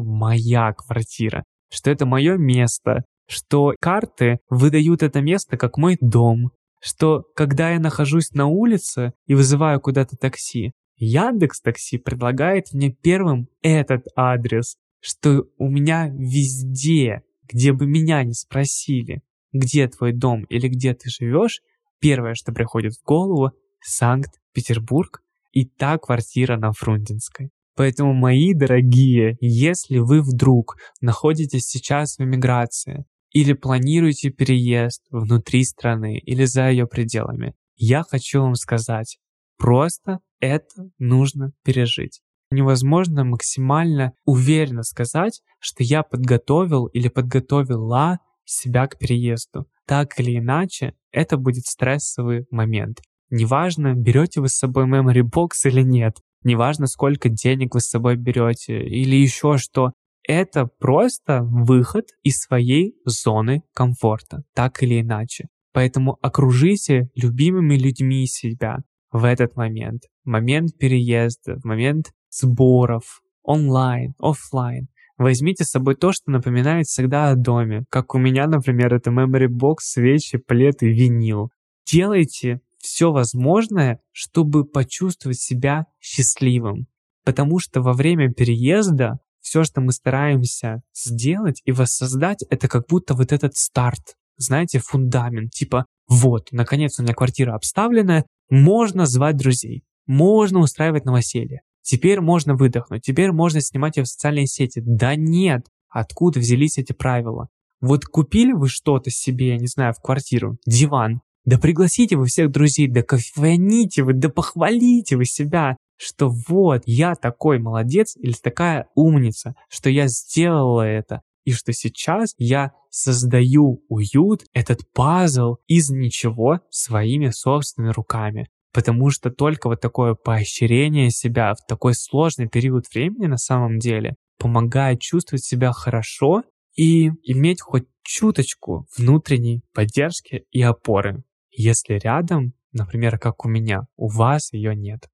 моя 0.00 0.72
квартира, 0.74 1.44
что 1.70 1.90
это 1.90 2.06
мое 2.06 2.36
место, 2.36 3.04
что 3.28 3.74
карты 3.80 4.38
выдают 4.48 5.02
это 5.02 5.20
место 5.20 5.56
как 5.56 5.76
мой 5.78 5.96
дом, 6.00 6.50
что 6.80 7.24
когда 7.34 7.70
я 7.70 7.80
нахожусь 7.80 8.32
на 8.32 8.46
улице 8.46 9.12
и 9.26 9.34
вызываю 9.34 9.80
куда-то 9.80 10.16
такси, 10.16 10.72
Яндекс 10.98 11.60
Такси 11.60 11.98
предлагает 11.98 12.72
мне 12.72 12.90
первым 12.90 13.48
этот 13.60 14.06
адрес, 14.16 14.76
что 15.00 15.44
у 15.58 15.68
меня 15.68 16.08
везде, 16.08 17.22
где 17.44 17.72
бы 17.72 17.86
меня 17.86 18.24
не 18.24 18.32
спросили, 18.32 19.20
где 19.52 19.88
твой 19.88 20.12
дом 20.12 20.44
или 20.44 20.68
где 20.68 20.94
ты 20.94 21.10
живешь, 21.10 21.60
первое, 22.00 22.34
что 22.34 22.52
приходит 22.52 22.94
в 22.94 23.04
голову, 23.04 23.52
Санкт-Петербург 23.80 25.22
и 25.52 25.66
та 25.66 25.98
квартира 25.98 26.56
на 26.56 26.72
Фрунзенской. 26.72 27.50
Поэтому, 27.76 28.14
мои 28.14 28.54
дорогие, 28.54 29.36
если 29.40 29.98
вы 29.98 30.22
вдруг 30.22 30.76
находитесь 31.00 31.66
сейчас 31.66 32.16
в 32.16 32.22
эмиграции 32.22 33.04
или 33.32 33.52
планируете 33.52 34.30
переезд 34.30 35.02
внутри 35.10 35.62
страны 35.64 36.18
или 36.18 36.46
за 36.46 36.70
ее 36.70 36.86
пределами, 36.86 37.54
я 37.76 38.02
хочу 38.02 38.40
вам 38.40 38.54
сказать, 38.54 39.18
просто 39.58 40.20
это 40.40 40.90
нужно 40.98 41.52
пережить. 41.62 42.22
Невозможно 42.50 43.24
максимально 43.24 44.12
уверенно 44.24 44.82
сказать, 44.82 45.42
что 45.58 45.82
я 45.82 46.02
подготовил 46.02 46.86
или 46.86 47.08
подготовила 47.08 48.20
себя 48.44 48.86
к 48.86 48.98
переезду. 48.98 49.66
Так 49.86 50.18
или 50.18 50.38
иначе, 50.38 50.94
это 51.10 51.36
будет 51.36 51.66
стрессовый 51.66 52.46
момент. 52.50 53.00
Неважно, 53.30 53.94
берете 53.94 54.40
вы 54.40 54.48
с 54.48 54.56
собой 54.56 54.88
memory 54.88 55.22
box 55.22 55.48
или 55.64 55.82
нет, 55.82 56.18
неважно, 56.46 56.86
сколько 56.86 57.28
денег 57.28 57.74
вы 57.74 57.80
с 57.80 57.88
собой 57.88 58.16
берете 58.16 58.82
или 58.82 59.16
еще 59.16 59.58
что. 59.58 59.92
Это 60.26 60.66
просто 60.66 61.42
выход 61.42 62.06
из 62.22 62.38
своей 62.38 62.94
зоны 63.04 63.62
комфорта, 63.74 64.42
так 64.54 64.82
или 64.82 65.00
иначе. 65.00 65.48
Поэтому 65.72 66.16
окружите 66.22 67.10
любимыми 67.14 67.76
людьми 67.76 68.26
себя 68.26 68.78
в 69.12 69.24
этот 69.24 69.56
момент. 69.56 70.02
Момент 70.24 70.78
переезда, 70.78 71.56
в 71.60 71.64
момент 71.64 72.12
сборов, 72.30 73.20
онлайн, 73.42 74.14
офлайн. 74.18 74.88
Возьмите 75.18 75.64
с 75.64 75.70
собой 75.70 75.94
то, 75.94 76.12
что 76.12 76.30
напоминает 76.30 76.86
всегда 76.86 77.30
о 77.30 77.36
доме. 77.36 77.84
Как 77.88 78.14
у 78.14 78.18
меня, 78.18 78.46
например, 78.46 78.94
это 78.94 79.10
memory 79.10 79.48
box, 79.48 79.76
свечи, 79.80 80.38
плед 80.38 80.82
и 80.82 80.88
винил. 80.88 81.50
Делайте 81.90 82.60
все 82.86 83.12
возможное, 83.12 84.00
чтобы 84.12 84.64
почувствовать 84.64 85.40
себя 85.40 85.86
счастливым. 86.00 86.86
Потому 87.24 87.58
что 87.58 87.82
во 87.82 87.92
время 87.92 88.32
переезда 88.32 89.18
все, 89.40 89.64
что 89.64 89.80
мы 89.80 89.92
стараемся 89.92 90.82
сделать 90.94 91.62
и 91.64 91.72
воссоздать, 91.72 92.44
это 92.50 92.68
как 92.68 92.86
будто 92.88 93.14
вот 93.14 93.32
этот 93.32 93.56
старт, 93.56 94.16
знаете, 94.36 94.78
фундамент. 94.78 95.52
Типа, 95.52 95.86
вот, 96.08 96.48
наконец 96.52 96.98
у 96.98 97.02
меня 97.02 97.14
квартира 97.14 97.54
обставленная, 97.54 98.26
можно 98.50 99.06
звать 99.06 99.36
друзей, 99.36 99.84
можно 100.06 100.60
устраивать 100.60 101.04
новоселье. 101.04 101.60
Теперь 101.82 102.20
можно 102.20 102.56
выдохнуть, 102.56 103.02
теперь 103.02 103.32
можно 103.32 103.60
снимать 103.60 103.96
ее 103.96 104.04
в 104.04 104.08
социальные 104.08 104.46
сети. 104.46 104.82
Да 104.84 105.14
нет, 105.14 105.66
откуда 105.88 106.40
взялись 106.40 106.78
эти 106.78 106.92
правила? 106.92 107.48
Вот 107.80 108.04
купили 108.04 108.52
вы 108.52 108.68
что-то 108.68 109.10
себе, 109.10 109.48
я 109.48 109.58
не 109.58 109.66
знаю, 109.66 109.92
в 109.92 110.00
квартиру, 110.00 110.58
диван, 110.66 111.20
да 111.46 111.58
пригласите 111.58 112.16
вы 112.16 112.26
всех 112.26 112.50
друзей, 112.50 112.88
да 112.88 113.02
кофейните 113.02 114.02
вы, 114.02 114.14
да 114.14 114.28
похвалите 114.28 115.16
вы 115.16 115.24
себя, 115.24 115.76
что 115.96 116.28
вот, 116.28 116.82
я 116.86 117.14
такой 117.14 117.60
молодец 117.60 118.16
или 118.16 118.32
такая 118.32 118.88
умница, 118.96 119.54
что 119.68 119.88
я 119.88 120.08
сделала 120.08 120.82
это, 120.82 121.22
и 121.44 121.52
что 121.52 121.72
сейчас 121.72 122.34
я 122.36 122.72
создаю 122.90 123.80
уют, 123.88 124.42
этот 124.52 124.80
пазл 124.92 125.58
из 125.68 125.88
ничего 125.88 126.60
своими 126.70 127.30
собственными 127.30 127.92
руками. 127.92 128.48
Потому 128.72 129.10
что 129.10 129.30
только 129.30 129.68
вот 129.68 129.80
такое 129.80 130.14
поощрение 130.14 131.10
себя 131.10 131.54
в 131.54 131.64
такой 131.66 131.94
сложный 131.94 132.48
период 132.48 132.86
времени 132.92 133.26
на 133.26 133.38
самом 133.38 133.78
деле 133.78 134.16
помогает 134.38 135.00
чувствовать 135.00 135.44
себя 135.44 135.72
хорошо 135.72 136.42
и 136.74 137.10
иметь 137.22 137.62
хоть 137.62 137.84
чуточку 138.02 138.86
внутренней 138.96 139.62
поддержки 139.72 140.44
и 140.50 140.60
опоры 140.60 141.22
если 141.56 141.94
рядом, 141.94 142.52
например, 142.72 143.18
как 143.18 143.44
у 143.44 143.48
меня, 143.48 143.86
у 143.96 144.08
вас 144.08 144.52
ее 144.52 144.76
нет. 144.76 145.08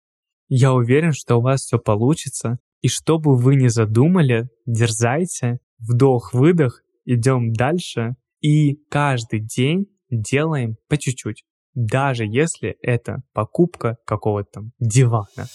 Я 0.48 0.74
уверен, 0.74 1.12
что 1.12 1.36
у 1.36 1.40
вас 1.40 1.62
все 1.62 1.78
получится, 1.78 2.58
и 2.80 2.88
что 2.88 3.18
бы 3.18 3.36
вы 3.36 3.54
ни 3.54 3.68
задумали, 3.68 4.48
дерзайте, 4.66 5.60
вдох-выдох, 5.78 6.82
идем 7.04 7.52
дальше, 7.52 8.16
и 8.40 8.74
каждый 8.90 9.40
день 9.40 9.86
делаем 10.10 10.76
по 10.88 10.98
чуть-чуть, 10.98 11.44
даже 11.74 12.24
если 12.26 12.76
это 12.82 13.22
покупка 13.32 13.96
какого-то 14.04 14.64
дивана. 14.80 15.46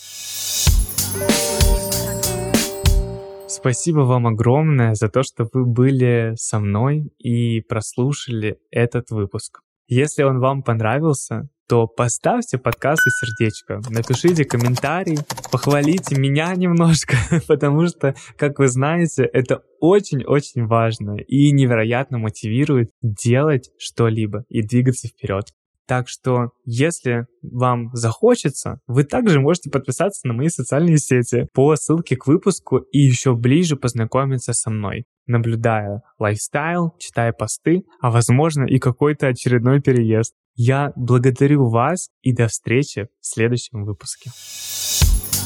Спасибо 3.50 4.00
вам 4.00 4.28
огромное 4.28 4.94
за 4.94 5.10
то, 5.10 5.24
что 5.24 5.50
вы 5.52 5.66
были 5.66 6.34
со 6.36 6.60
мной 6.60 7.12
и 7.18 7.62
прослушали 7.62 8.58
этот 8.72 9.10
выпуск. 9.10 9.62
Если 9.88 10.24
он 10.24 10.40
вам 10.40 10.64
понравился, 10.64 11.50
то 11.70 11.88
поставьте 11.88 12.58
подкасту 12.58 13.10
сердечко, 13.10 13.82
напишите 13.90 14.44
комментарий, 14.46 15.18
похвалите 15.52 16.20
меня 16.20 16.54
немножко, 16.56 17.16
потому 17.48 17.88
что, 17.88 18.16
как 18.38 18.60
вы 18.60 18.68
знаете, 18.68 19.24
это 19.24 19.62
очень-очень 19.80 20.66
важно 20.66 21.18
и 21.18 21.52
невероятно 21.52 22.18
мотивирует 22.18 22.90
делать 23.02 23.70
что-либо 23.78 24.44
и 24.50 24.62
двигаться 24.62 25.08
вперед. 25.08 25.46
Так 25.88 26.10
что, 26.10 26.52
если 26.66 27.28
вам 27.42 27.92
захочется, 27.94 28.82
вы 28.88 29.06
также 29.06 29.40
можете 29.40 29.70
подписаться 29.70 30.28
на 30.28 30.34
мои 30.34 30.50
социальные 30.50 30.98
сети 30.98 31.48
по 31.54 31.76
ссылке 31.78 32.18
к 32.18 32.28
выпуску 32.28 32.80
и 32.92 33.00
еще 33.00 33.36
ближе 33.36 33.78
познакомиться 33.78 34.52
со 34.52 34.70
мной, 34.70 35.06
наблюдая 35.28 36.02
лайфстайл, 36.20 36.94
читая 37.00 37.32
посты, 37.32 37.86
а 38.02 38.12
возможно 38.12 38.66
и 38.66 38.80
какой-то 38.80 39.28
очередной 39.28 39.82
переезд. 39.82 40.34
Я 40.56 40.92
благодарю 40.98 41.70
вас 41.70 42.10
и 42.22 42.34
до 42.34 42.48
встречи 42.48 43.08
в 43.22 43.26
следующем 43.26 43.86
выпуске. 43.86 44.32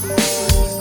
thank 0.03 0.75
you 0.75 0.80